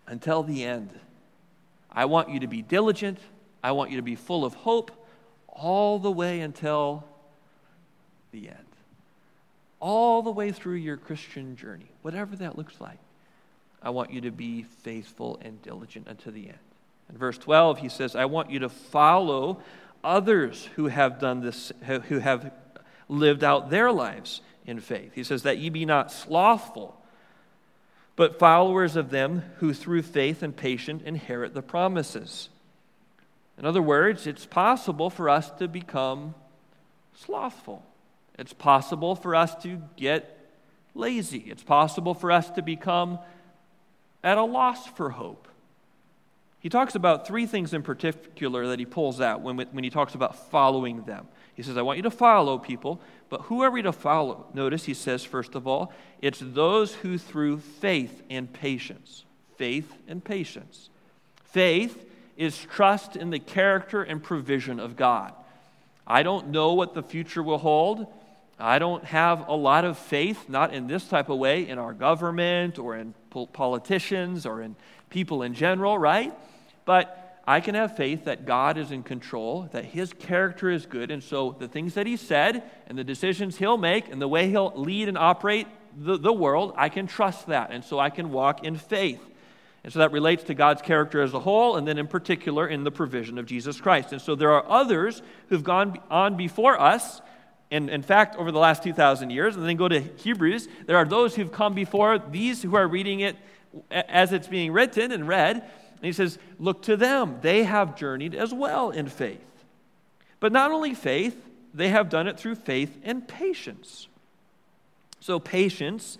Until 0.06 0.44
the 0.44 0.64
end. 0.64 0.92
I 1.92 2.06
want 2.06 2.30
you 2.30 2.40
to 2.42 2.48
be 2.48 2.62
diligent. 2.62 3.20
I 3.64 3.72
want 3.72 3.92
you 3.92 3.98
to 3.98 4.04
be 4.04 4.16
full 4.16 4.46
of 4.46 4.54
hope 4.54 4.92
all 5.48 6.00
the 6.00 6.12
way 6.12 6.42
until 6.42 7.06
the 8.32 8.50
end. 8.50 8.58
All 9.80 10.22
the 10.22 10.32
way 10.32 10.52
through 10.52 10.76
your 10.76 10.98
Christian 10.98 11.56
journey, 11.56 11.90
whatever 12.02 12.36
that 12.38 12.58
looks 12.58 12.80
like. 12.80 13.00
I 13.82 13.90
want 13.90 14.12
you 14.12 14.22
to 14.22 14.32
be 14.32 14.64
faithful 14.64 15.40
and 15.42 15.62
diligent 15.62 16.08
until 16.08 16.32
the 16.32 16.48
end. 16.48 16.58
In 17.10 17.18
verse 17.18 17.38
12, 17.38 17.80
he 17.80 17.89
says, 17.89 18.16
I 18.16 18.26
want 18.26 18.50
you 18.50 18.60
to 18.60 18.70
follow 18.70 19.62
others 20.04 20.70
who 20.76 20.88
have 20.88 21.20
done 21.20 21.42
this, 21.42 21.72
who 21.84 22.20
have 22.20 22.52
lived 23.08 23.44
out 23.44 23.70
their 23.70 23.92
lives 23.92 24.42
in 24.66 24.80
faith. 24.80 25.13
He 25.13 25.24
says, 25.24 25.44
that 25.44 25.58
ye 25.58 25.70
be 25.70 25.86
not 25.86 26.12
slothful, 26.12 27.00
but 28.16 28.39
followers 28.39 28.96
of 28.96 29.10
them 29.10 29.44
who 29.58 29.74
through 29.74 30.04
faith 30.04 30.44
and 30.44 30.56
patience 30.56 31.04
inherit 31.06 31.54
the 31.54 31.62
promises. 31.62 32.50
In 33.58 33.66
other 33.66 33.82
words, 33.82 34.26
it's 34.28 34.46
possible 34.46 35.10
for 35.10 35.30
us 35.30 35.52
to 35.52 35.68
become 35.68 36.34
slothful. 37.16 37.86
It's 38.38 38.54
possible 38.54 39.16
for 39.16 39.36
us 39.36 39.56
to 39.63 39.82
get 39.96 40.39
lazy. 40.96 41.46
It's 41.48 41.63
possible 41.63 42.13
for 42.13 42.32
us 42.32 42.50
to 42.52 42.62
become 42.62 43.20
at 44.24 44.38
a 44.38 44.44
loss 44.44 44.88
for 44.88 45.12
hope. 45.12 45.48
He 46.63 46.69
talks 46.69 46.95
about 46.95 47.28
three 47.28 47.45
things 47.45 47.73
in 47.73 47.84
particular 47.84 48.67
that 48.67 48.80
he 48.80 48.86
pulls 48.86 49.19
out 49.19 49.41
when, 49.41 49.58
when 49.58 49.84
he 49.84 49.89
talks 49.89 50.15
about 50.15 50.49
following 50.49 51.04
them. 51.04 51.28
He 51.56 51.62
says, 51.62 51.76
I 51.76 51.82
want 51.82 51.97
you 51.97 52.04
to 52.04 52.10
follow 52.10 52.58
people, 52.58 53.02
but 53.28 53.41
who 53.41 53.62
are 53.63 53.69
we 53.69 53.82
to 53.82 53.91
follow? 53.91 54.47
Notice 54.54 54.86
he 54.86 54.93
says, 54.93 55.26
first 55.26 55.56
of 55.56 55.67
all, 55.67 55.91
it's 56.21 56.39
those 56.41 56.95
who 56.95 57.17
through 57.17 57.60
faith 57.60 58.23
and 58.30 58.52
patience 58.52 59.26
faith 59.58 59.93
and 60.08 60.23
patience. 60.23 60.89
Faith 61.43 62.10
is 62.38 62.58
trust 62.58 63.15
in 63.15 63.30
the 63.30 63.39
character 63.39 64.02
and 64.02 64.23
provision 64.23 64.80
of 64.80 64.95
God. 64.95 65.34
I 66.08 66.23
don't 66.23 66.47
know 66.47 66.73
what 66.73 66.95
the 66.95 67.04
future 67.04 67.43
will 67.43 67.60
hold. 67.60 68.08
I 68.58 68.80
don't 68.80 69.04
have 69.04 69.47
a 69.47 69.54
lot 69.54 69.86
of 69.86 69.97
faith, 69.97 70.49
not 70.49 70.73
in 70.73 70.88
this 70.88 71.08
type 71.08 71.30
of 71.30 71.38
way, 71.38 71.67
in 71.67 71.78
our 71.78 71.93
government 71.93 72.80
or 72.80 72.95
in 72.97 73.13
politicians 73.54 74.45
or 74.45 74.62
in 74.62 74.76
people 75.10 75.43
in 75.43 75.54
general, 75.54 75.97
right? 75.97 76.34
But 76.86 77.19
I 77.46 77.60
can 77.60 77.76
have 77.76 77.98
faith 77.98 78.26
that 78.26 78.46
God 78.46 78.78
is 78.78 78.91
in 78.91 79.04
control, 79.04 79.67
that 79.74 79.86
His 79.86 80.13
character 80.13 80.69
is 80.69 80.86
good, 80.86 81.12
and 81.12 81.22
so 81.22 81.56
the 81.60 81.67
things 81.67 81.96
that 81.96 82.08
He 82.08 82.15
said 82.15 82.63
and 82.88 82.98
the 82.98 83.04
decisions 83.04 83.58
He'll 83.58 83.78
make 83.78 84.10
and 84.10 84.22
the 84.22 84.28
way 84.28 84.50
He'll 84.50 84.72
lead 84.76 85.10
and 85.10 85.17
operate 85.17 85.67
the, 85.98 86.17
the 86.17 86.34
world, 86.34 86.74
I 86.78 86.89
can 86.89 87.06
trust 87.06 87.48
that, 87.48 87.72
and 87.72 87.84
so 87.84 88.00
I 88.00 88.10
can 88.10 88.32
walk 88.32 88.63
in 88.63 88.78
faith. 88.78 89.22
And 89.84 89.91
so 89.91 90.00
that 90.00 90.13
relates 90.13 90.46
to 90.46 90.54
God's 90.54 90.82
character 90.82 91.22
as 91.22 91.34
a 91.34 91.39
whole, 91.39 91.76
and 91.76 91.86
then 91.86 91.98
in 91.98 92.08
particular 92.08 92.67
in 92.67 92.86
the 92.86 92.91
provision 92.91 93.38
of 93.38 93.46
Jesus 93.46 93.82
Christ. 93.82 94.13
And 94.13 94.22
so 94.22 94.36
there 94.36 94.52
are 94.52 94.65
others 94.69 95.22
who've 95.50 95.63
gone 95.63 96.00
on 96.10 96.38
before 96.38 96.80
us, 96.80 97.22
and 97.69 97.89
in 97.89 98.04
fact, 98.04 98.38
over 98.38 98.52
the 98.52 98.60
last 98.60 98.84
2,000 98.84 99.30
years, 99.30 99.58
and 99.58 99.67
then 99.67 99.76
go 99.76 99.89
to 99.89 100.00
Hebrews, 100.00 100.69
there 100.86 100.96
are 100.96 101.06
those 101.06 101.36
who've 101.36 101.52
come 101.52 101.74
before 101.74 102.17
these 102.17 102.63
who 102.63 102.76
are 102.76 102.88
reading 102.88 103.19
it 103.19 103.36
as 103.89 104.32
it's 104.32 104.48
being 104.48 104.72
written 104.72 105.12
and 105.12 105.28
read 105.28 105.69
and 106.04 106.08
he 106.08 106.13
says, 106.13 106.38
Look 106.60 106.82
to 106.84 106.98
them. 106.98 107.38
They 107.42 107.63
have 107.63 107.96
journeyed 107.96 108.36
as 108.36 108.54
well 108.54 108.89
in 108.89 109.08
faith. 109.08 109.39
But 110.42 110.52
not 110.52 110.70
only 110.70 110.94
faith, 110.94 111.42
they 111.74 111.88
have 111.89 112.10
done 112.10 112.28
it 112.28 112.38
through 112.38 112.56
faith 112.56 112.98
and 113.04 113.26
patience. 113.26 114.10
So, 115.22 115.39
patience 115.39 116.18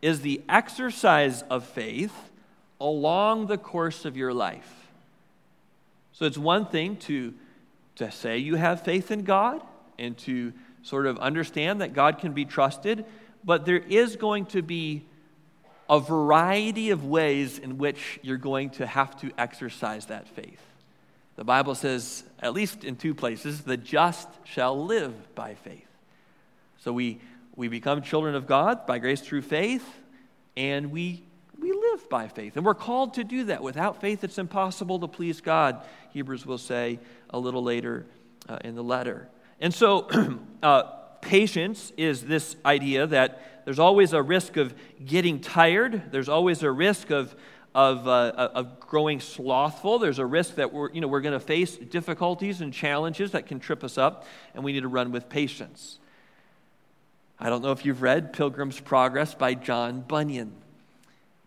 is 0.00 0.20
the 0.20 0.40
exercise 0.48 1.42
of 1.50 1.64
faith 1.64 2.14
along 2.80 3.48
the 3.48 3.58
course 3.58 4.04
of 4.04 4.16
your 4.16 4.32
life. 4.32 4.86
So, 6.12 6.26
it's 6.26 6.38
one 6.38 6.66
thing 6.66 6.96
to, 6.98 7.34
to 7.96 8.12
say 8.12 8.38
you 8.38 8.54
have 8.54 8.82
faith 8.82 9.10
in 9.10 9.24
God 9.24 9.60
and 9.98 10.16
to 10.18 10.52
sort 10.84 11.06
of 11.06 11.18
understand 11.18 11.80
that 11.80 11.92
God 11.92 12.20
can 12.20 12.34
be 12.34 12.44
trusted, 12.44 13.04
but 13.42 13.66
there 13.66 13.78
is 13.78 14.14
going 14.14 14.46
to 14.46 14.62
be 14.62 15.06
a 15.88 16.00
variety 16.00 16.90
of 16.90 17.04
ways 17.04 17.58
in 17.58 17.78
which 17.78 18.18
you're 18.22 18.36
going 18.36 18.70
to 18.70 18.86
have 18.86 19.18
to 19.20 19.30
exercise 19.36 20.06
that 20.06 20.28
faith. 20.28 20.60
The 21.36 21.44
Bible 21.44 21.74
says, 21.74 22.24
at 22.40 22.52
least 22.52 22.84
in 22.84 22.96
two 22.96 23.14
places, 23.14 23.62
the 23.62 23.76
just 23.76 24.28
shall 24.44 24.84
live 24.84 25.34
by 25.34 25.54
faith. 25.54 25.86
So 26.78 26.92
we, 26.92 27.20
we 27.56 27.68
become 27.68 28.02
children 28.02 28.34
of 28.34 28.46
God 28.46 28.86
by 28.86 28.98
grace 28.98 29.20
through 29.20 29.42
faith, 29.42 29.84
and 30.56 30.92
we, 30.92 31.24
we 31.58 31.72
live 31.72 32.08
by 32.08 32.28
faith. 32.28 32.56
And 32.56 32.64
we're 32.64 32.74
called 32.74 33.14
to 33.14 33.24
do 33.24 33.44
that. 33.44 33.62
Without 33.62 34.00
faith, 34.00 34.22
it's 34.22 34.38
impossible 34.38 35.00
to 35.00 35.08
please 35.08 35.40
God, 35.40 35.82
Hebrews 36.10 36.46
will 36.46 36.58
say 36.58 37.00
a 37.30 37.38
little 37.38 37.62
later 37.62 38.06
uh, 38.48 38.58
in 38.64 38.74
the 38.76 38.84
letter. 38.84 39.28
And 39.60 39.74
so, 39.74 40.08
uh, 40.62 40.82
patience 41.24 41.92
is 41.96 42.22
this 42.22 42.56
idea 42.64 43.06
that 43.06 43.64
there's 43.64 43.78
always 43.78 44.12
a 44.12 44.22
risk 44.22 44.56
of 44.56 44.74
getting 45.04 45.40
tired. 45.40 46.12
There's 46.12 46.28
always 46.28 46.62
a 46.62 46.70
risk 46.70 47.10
of, 47.10 47.34
of, 47.74 48.06
uh, 48.06 48.50
of 48.54 48.78
growing 48.78 49.20
slothful. 49.20 49.98
There's 49.98 50.18
a 50.18 50.26
risk 50.26 50.56
that 50.56 50.72
we're, 50.72 50.92
you 50.92 51.00
know, 51.00 51.08
we're 51.08 51.22
going 51.22 51.32
to 51.32 51.40
face 51.40 51.76
difficulties 51.76 52.60
and 52.60 52.72
challenges 52.72 53.30
that 53.32 53.46
can 53.46 53.58
trip 53.58 53.82
us 53.82 53.96
up, 53.96 54.26
and 54.54 54.62
we 54.62 54.72
need 54.72 54.82
to 54.82 54.88
run 54.88 55.12
with 55.12 55.28
patience. 55.28 55.98
I 57.40 57.48
don't 57.48 57.62
know 57.62 57.72
if 57.72 57.84
you've 57.84 58.02
read 58.02 58.32
Pilgrim's 58.32 58.78
Progress 58.78 59.34
by 59.34 59.54
John 59.54 60.02
Bunyan. 60.02 60.52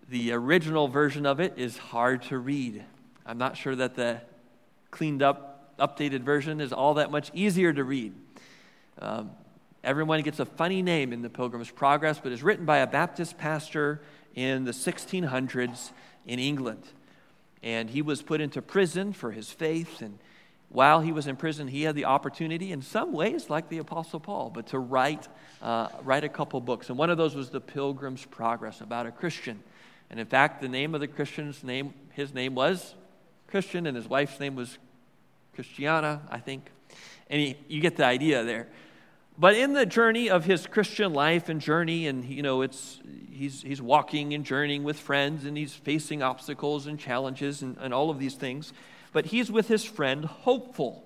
The 0.09 0.31
original 0.31 0.87
version 0.87 1.25
of 1.25 1.39
it 1.39 1.53
is 1.57 1.77
hard 1.77 2.23
to 2.23 2.37
read. 2.37 2.83
I'm 3.25 3.37
not 3.37 3.57
sure 3.57 3.75
that 3.75 3.95
the 3.95 4.21
cleaned 4.89 5.21
up, 5.21 5.77
updated 5.77 6.21
version 6.21 6.61
is 6.61 6.73
all 6.73 6.95
that 6.95 7.11
much 7.11 7.29
easier 7.33 7.71
to 7.71 7.83
read. 7.83 8.13
Um, 8.99 9.31
Everyone 9.83 10.21
gets 10.21 10.39
a 10.39 10.45
funny 10.45 10.81
name 10.81 11.13
in 11.13 11.21
the 11.21 11.29
Pilgrim's 11.29 11.69
Progress, 11.69 12.19
but 12.19 12.31
it's 12.31 12.41
written 12.41 12.65
by 12.65 12.79
a 12.79 12.87
Baptist 12.87 13.37
pastor 13.37 14.01
in 14.35 14.65
the 14.65 14.71
1600s 14.71 15.91
in 16.25 16.39
England. 16.39 16.83
And 17.63 17.89
he 17.89 18.01
was 18.01 18.21
put 18.21 18.41
into 18.41 18.61
prison 18.61 19.13
for 19.13 19.31
his 19.31 19.51
faith. 19.51 20.01
And 20.01 20.19
while 20.69 21.01
he 21.01 21.11
was 21.11 21.27
in 21.27 21.35
prison, 21.35 21.67
he 21.67 21.83
had 21.83 21.95
the 21.95 22.05
opportunity, 22.05 22.71
in 22.71 22.81
some 22.81 23.13
ways, 23.13 23.49
like 23.49 23.69
the 23.69 23.77
Apostle 23.77 24.19
Paul, 24.19 24.51
but 24.53 24.67
to 24.67 24.79
write, 24.79 25.27
uh, 25.61 25.87
write 26.03 26.23
a 26.23 26.29
couple 26.29 26.59
books. 26.59 26.89
And 26.89 26.97
one 26.97 27.09
of 27.09 27.17
those 27.17 27.35
was 27.35 27.49
The 27.49 27.61
Pilgrim's 27.61 28.25
Progress 28.25 28.81
about 28.81 29.05
a 29.05 29.11
Christian. 29.11 29.61
And 30.09 30.19
in 30.19 30.25
fact, 30.25 30.61
the 30.61 30.69
name 30.69 30.95
of 30.95 31.01
the 31.01 31.07
Christian's 31.07 31.63
name, 31.63 31.93
his 32.13 32.33
name 32.33 32.55
was 32.55 32.95
Christian, 33.47 33.87
and 33.87 33.95
his 33.95 34.07
wife's 34.07 34.39
name 34.39 34.55
was 34.55 34.77
Christiana, 35.55 36.21
I 36.29 36.39
think. 36.39 36.69
And 37.29 37.41
he, 37.41 37.57
you 37.67 37.81
get 37.81 37.97
the 37.97 38.05
idea 38.05 38.43
there. 38.43 38.67
But 39.39 39.55
in 39.55 39.73
the 39.73 39.85
journey 39.85 40.29
of 40.29 40.45
his 40.45 40.65
Christian 40.65 41.13
life 41.13 41.47
and 41.47 41.61
journey, 41.61 42.07
and 42.07 42.25
you 42.25 42.41
know, 42.41 42.61
it's 42.63 42.99
he's 43.31 43.61
he's 43.61 43.81
walking 43.81 44.33
and 44.33 44.43
journeying 44.43 44.83
with 44.83 44.99
friends, 44.99 45.45
and 45.45 45.55
he's 45.55 45.73
facing 45.73 46.23
obstacles 46.23 46.87
and 46.87 46.99
challenges 46.99 47.61
and, 47.61 47.77
and 47.79 47.93
all 47.93 48.09
of 48.09 48.17
these 48.17 48.35
things. 48.35 48.73
But 49.13 49.27
he's 49.27 49.51
with 49.51 49.67
his 49.67 49.83
friend 49.83 50.25
Hopeful. 50.25 51.03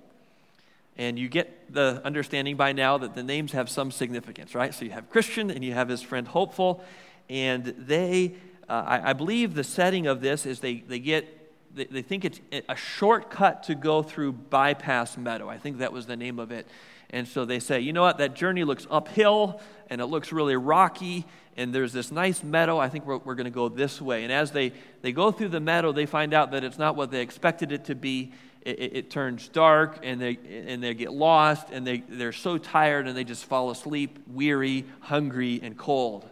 And 0.97 1.17
you 1.17 1.29
get 1.29 1.73
the 1.73 2.01
understanding 2.03 2.57
by 2.57 2.73
now 2.73 2.97
that 2.97 3.15
the 3.15 3.23
names 3.23 3.53
have 3.53 3.69
some 3.69 3.91
significance, 3.91 4.53
right? 4.53 4.73
So 4.73 4.85
you 4.85 4.91
have 4.91 5.09
Christian 5.09 5.49
and 5.49 5.63
you 5.63 5.73
have 5.73 5.87
his 5.87 6.01
friend 6.01 6.27
Hopeful, 6.27 6.83
and 7.29 7.63
they, 7.63 8.35
uh, 8.67 8.83
I, 8.85 9.09
I, 9.11 9.13
believe 9.13 9.53
the 9.53 9.63
setting 9.63 10.05
of 10.05 10.19
this 10.19 10.45
is 10.45 10.59
they, 10.59 10.83
they 10.87 10.99
get, 10.99 11.53
they, 11.73 11.85
they 11.85 12.01
think 12.01 12.25
it's 12.25 12.41
a 12.67 12.75
shortcut 12.75 13.63
to 13.63 13.75
go 13.75 14.03
through 14.03 14.33
By-Path 14.33 15.17
Meadow. 15.17 15.47
I 15.49 15.57
think 15.57 15.77
that 15.77 15.93
was 15.93 16.07
the 16.07 16.17
name 16.17 16.39
of 16.39 16.51
it. 16.51 16.67
And 17.11 17.27
so 17.27 17.45
they 17.45 17.59
say, 17.59 17.81
you 17.81 17.93
know 17.93 18.01
what, 18.01 18.17
that 18.17 18.35
journey 18.35 18.63
looks 18.63 18.87
uphill 18.89 19.61
and 19.89 19.99
it 19.99 20.05
looks 20.05 20.31
really 20.31 20.55
rocky, 20.55 21.25
and 21.57 21.75
there's 21.75 21.91
this 21.91 22.11
nice 22.11 22.43
meadow. 22.43 22.77
I 22.77 22.87
think 22.87 23.05
we're, 23.05 23.17
we're 23.17 23.35
going 23.35 23.45
to 23.45 23.51
go 23.51 23.67
this 23.67 24.01
way. 24.01 24.23
And 24.23 24.31
as 24.31 24.51
they, 24.51 24.71
they 25.01 25.11
go 25.11 25.33
through 25.33 25.49
the 25.49 25.59
meadow, 25.59 25.91
they 25.91 26.05
find 26.05 26.33
out 26.33 26.51
that 26.51 26.63
it's 26.63 26.77
not 26.77 26.95
what 26.95 27.11
they 27.11 27.21
expected 27.21 27.73
it 27.73 27.85
to 27.85 27.95
be. 27.95 28.31
It, 28.61 28.79
it, 28.79 28.95
it 28.95 29.09
turns 29.09 29.49
dark, 29.49 29.99
and 30.01 30.21
they, 30.21 30.37
and 30.67 30.81
they 30.81 30.93
get 30.93 31.11
lost, 31.11 31.67
and 31.71 31.85
they, 31.85 32.03
they're 32.07 32.31
so 32.31 32.57
tired, 32.57 33.05
and 33.05 33.17
they 33.17 33.25
just 33.25 33.43
fall 33.43 33.69
asleep, 33.69 34.19
weary, 34.27 34.85
hungry, 35.01 35.59
and 35.61 35.77
cold. 35.77 36.29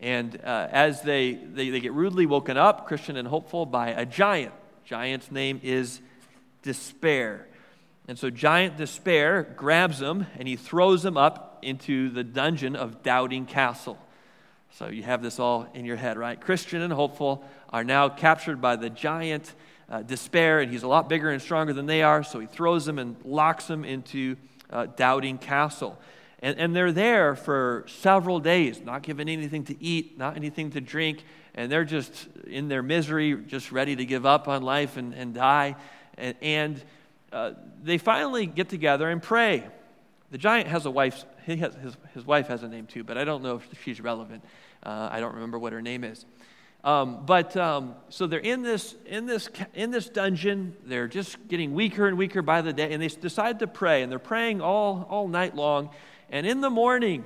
And 0.00 0.40
uh, 0.42 0.68
as 0.70 1.02
they, 1.02 1.34
they, 1.34 1.68
they 1.68 1.80
get 1.80 1.92
rudely 1.92 2.24
woken 2.24 2.56
up, 2.56 2.86
Christian 2.86 3.16
and 3.16 3.28
hopeful, 3.28 3.66
by 3.66 3.88
a 3.88 4.06
giant. 4.06 4.54
Giant's 4.86 5.30
name 5.30 5.60
is 5.62 6.00
Despair. 6.62 7.48
And 8.08 8.18
so 8.18 8.30
Giant 8.30 8.78
Despair 8.78 9.42
grabs 9.56 10.00
him 10.00 10.26
and 10.38 10.48
he 10.48 10.56
throws 10.56 11.04
him 11.04 11.18
up 11.18 11.58
into 11.60 12.08
the 12.08 12.24
dungeon 12.24 12.74
of 12.74 13.02
Doubting 13.02 13.44
Castle. 13.44 13.98
So 14.70 14.88
you 14.88 15.02
have 15.02 15.22
this 15.22 15.38
all 15.38 15.68
in 15.74 15.84
your 15.84 15.96
head, 15.96 16.16
right? 16.16 16.40
Christian 16.40 16.80
and 16.80 16.92
hopeful 16.92 17.44
are 17.68 17.84
now 17.84 18.08
captured 18.08 18.62
by 18.62 18.76
the 18.76 18.88
giant 18.88 19.52
uh, 19.90 20.02
Despair, 20.02 20.60
and 20.60 20.70
he's 20.70 20.82
a 20.82 20.88
lot 20.88 21.08
bigger 21.08 21.30
and 21.30 21.40
stronger 21.40 21.72
than 21.72 21.86
they 21.86 22.02
are. 22.02 22.22
So 22.22 22.40
he 22.40 22.46
throws 22.46 22.86
them 22.86 22.98
and 22.98 23.16
locks 23.24 23.66
them 23.66 23.84
into 23.84 24.36
uh, 24.70 24.86
Doubting 24.86 25.36
Castle. 25.36 25.98
And, 26.40 26.58
and 26.58 26.74
they're 26.76 26.92
there 26.92 27.34
for 27.34 27.84
several 27.88 28.40
days, 28.40 28.80
not 28.80 29.02
given 29.02 29.28
anything 29.28 29.64
to 29.64 29.82
eat, 29.82 30.16
not 30.16 30.36
anything 30.36 30.70
to 30.70 30.80
drink, 30.80 31.24
and 31.54 31.70
they're 31.70 31.84
just 31.84 32.28
in 32.46 32.68
their 32.68 32.82
misery, 32.82 33.34
just 33.46 33.72
ready 33.72 33.96
to 33.96 34.04
give 34.04 34.24
up 34.24 34.48
on 34.48 34.62
life 34.62 34.96
and, 34.96 35.12
and 35.14 35.34
die. 35.34 35.76
And, 36.16 36.36
and 36.40 36.84
uh, 37.32 37.52
they 37.82 37.98
finally 37.98 38.46
get 38.46 38.68
together 38.68 39.08
and 39.08 39.22
pray. 39.22 39.66
The 40.30 40.38
giant 40.38 40.68
has 40.68 40.86
a 40.86 40.90
wife, 40.90 41.24
has, 41.46 41.74
his, 41.76 41.96
his 42.14 42.26
wife 42.26 42.48
has 42.48 42.62
a 42.62 42.68
name 42.68 42.86
too, 42.86 43.04
but 43.04 43.16
I 43.16 43.24
don't 43.24 43.42
know 43.42 43.56
if 43.56 43.82
she's 43.82 44.00
relevant. 44.00 44.44
Uh, 44.82 45.08
I 45.10 45.20
don't 45.20 45.34
remember 45.34 45.58
what 45.58 45.72
her 45.72 45.82
name 45.82 46.04
is. 46.04 46.24
Um, 46.84 47.24
but 47.26 47.56
um, 47.56 47.94
so 48.08 48.26
they're 48.26 48.38
in 48.38 48.62
this, 48.62 48.94
in, 49.06 49.26
this, 49.26 49.48
in 49.74 49.90
this 49.90 50.08
dungeon. 50.08 50.76
They're 50.84 51.08
just 51.08 51.48
getting 51.48 51.74
weaker 51.74 52.06
and 52.06 52.16
weaker 52.16 52.42
by 52.42 52.62
the 52.62 52.72
day, 52.72 52.92
and 52.92 53.02
they 53.02 53.08
decide 53.08 53.58
to 53.60 53.66
pray, 53.66 54.02
and 54.02 54.12
they're 54.12 54.18
praying 54.18 54.60
all, 54.60 55.06
all 55.10 55.28
night 55.28 55.56
long. 55.56 55.90
And 56.30 56.46
in 56.46 56.60
the 56.60 56.70
morning, 56.70 57.24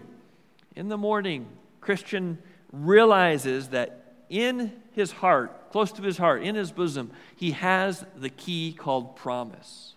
in 0.75 0.89
the 0.89 0.97
morning, 0.97 1.47
Christian 1.81 2.39
realizes 2.73 3.69
that 3.69 4.15
in 4.31 4.73
his 4.93 5.13
heart, 5.13 5.71
close 5.71 5.93
to 5.93 6.03
his 6.03 6.17
heart, 6.17 6.43
in 6.43 6.55
his 6.55 6.73
bosom, 6.73 7.11
he 7.37 7.51
has 7.51 8.05
the 8.17 8.31
key 8.31 8.75
called 8.79 9.17
promise 9.17 9.92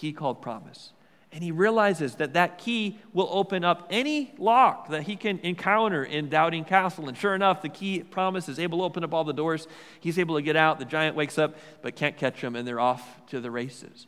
key 0.00 0.12
called 0.12 0.40
promise. 0.40 0.92
And 1.32 1.44
he 1.44 1.52
realizes 1.52 2.16
that 2.16 2.32
that 2.32 2.58
key 2.58 2.98
will 3.12 3.28
open 3.30 3.64
up 3.64 3.86
any 3.90 4.34
lock 4.38 4.88
that 4.88 5.02
he 5.02 5.14
can 5.14 5.38
encounter 5.40 6.02
in 6.02 6.28
Doubting 6.28 6.64
Castle. 6.64 7.08
And 7.08 7.16
sure 7.16 7.34
enough, 7.34 7.62
the 7.62 7.68
key 7.68 8.00
promise 8.02 8.48
is 8.48 8.58
able 8.58 8.78
to 8.78 8.84
open 8.84 9.04
up 9.04 9.12
all 9.12 9.22
the 9.22 9.32
doors. 9.32 9.68
He's 10.00 10.18
able 10.18 10.36
to 10.36 10.42
get 10.42 10.56
out. 10.56 10.78
The 10.78 10.84
giant 10.84 11.14
wakes 11.14 11.38
up, 11.38 11.54
but 11.82 11.94
can't 11.94 12.16
catch 12.16 12.40
him, 12.42 12.56
and 12.56 12.66
they're 12.66 12.80
off 12.80 13.04
to 13.28 13.40
the 13.40 13.50
races. 13.50 14.06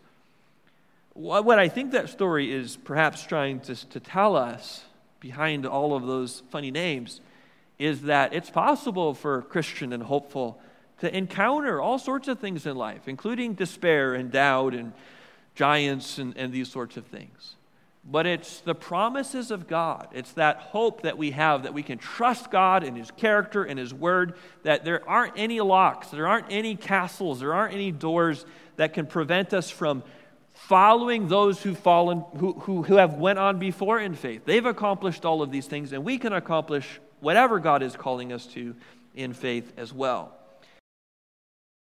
What 1.13 1.59
I 1.59 1.69
think 1.69 1.93
that 1.93 2.09
story 2.09 2.51
is 2.51 2.77
perhaps 2.77 3.23
trying 3.25 3.61
to, 3.61 3.77
to 3.91 4.01
tell 4.01 4.35
us 4.35 4.85
behind 5.21 5.67
all 5.67 5.95
of 5.95 6.07
those 6.07 6.43
funny 6.51 6.71
names 6.71 7.21
is 7.79 8.03
that 8.03 8.33
it's 8.33 8.51
possible 8.51 9.13
for 9.13 9.43
Christian 9.43 9.93
and 9.93 10.03
hopeful 10.03 10.59
to 11.01 11.17
encounter 11.17 11.81
all 11.81 11.99
sorts 11.99 12.29
of 12.29 12.39
things 12.39 12.65
in 12.65 12.77
life, 12.77 13.07
including 13.07 13.55
despair 13.55 14.15
and 14.15 14.33
doubt 14.33 14.75
and 14.75 14.93
giants 15.55 16.19
and, 16.19 16.37
and 16.37 16.53
these 16.53 16.71
sorts 16.71 16.97
of 16.97 17.07
things. 17.07 17.57
But 18.05 18.27
it's 18.27 18.61
the 18.61 18.75
promises 18.75 19.53
of 19.53 19.69
God. 19.69 20.09
It's 20.13 20.33
that 20.33 20.57
hope 20.57 21.03
that 21.03 21.17
we 21.17 21.31
have 21.31 21.63
that 21.63 21.75
we 21.75 21.85
can 21.85 21.99
trust 21.99 22.51
God 22.51 22.83
and 22.83 22.97
His 22.97 23.13
character 23.13 23.63
and 23.63 23.79
His 23.79 23.95
word, 23.95 24.35
that 24.65 24.85
there 24.85 25.09
aren't 25.09 25.35
any 25.37 25.61
locks, 25.61 26.09
there 26.09 26.27
aren't 26.27 26.47
any 26.51 26.75
castles, 26.75 27.39
there 27.39 27.55
aren't 27.55 27.75
any 27.75 27.93
doors 27.93 28.45
that 28.77 28.93
can 28.93 29.07
prevent 29.07 29.55
us 29.55 29.71
from 29.71 30.03
following 30.55 31.29
those 31.29 31.63
who've 31.63 31.79
fallen, 31.79 32.25
who, 32.39 32.55
who, 32.55 32.83
who 32.83 32.97
have 32.97 33.15
went 33.15 33.39
on 33.39 33.59
before 33.59 34.01
in 34.01 34.15
faith. 34.15 34.45
They've 34.45 34.67
accomplished 34.67 35.25
all 35.25 35.41
of 35.41 35.53
these 35.53 35.67
things, 35.67 35.93
and 35.93 36.05
we 36.05 36.19
can 36.19 36.33
accomplish 36.33 37.01
whatever 37.21 37.61
God 37.61 37.83
is 37.83 37.95
calling 37.95 38.33
us 38.33 38.47
to 38.49 38.75
in 39.15 39.33
faith 39.33 39.73
as 39.77 39.93
well. 39.93 40.35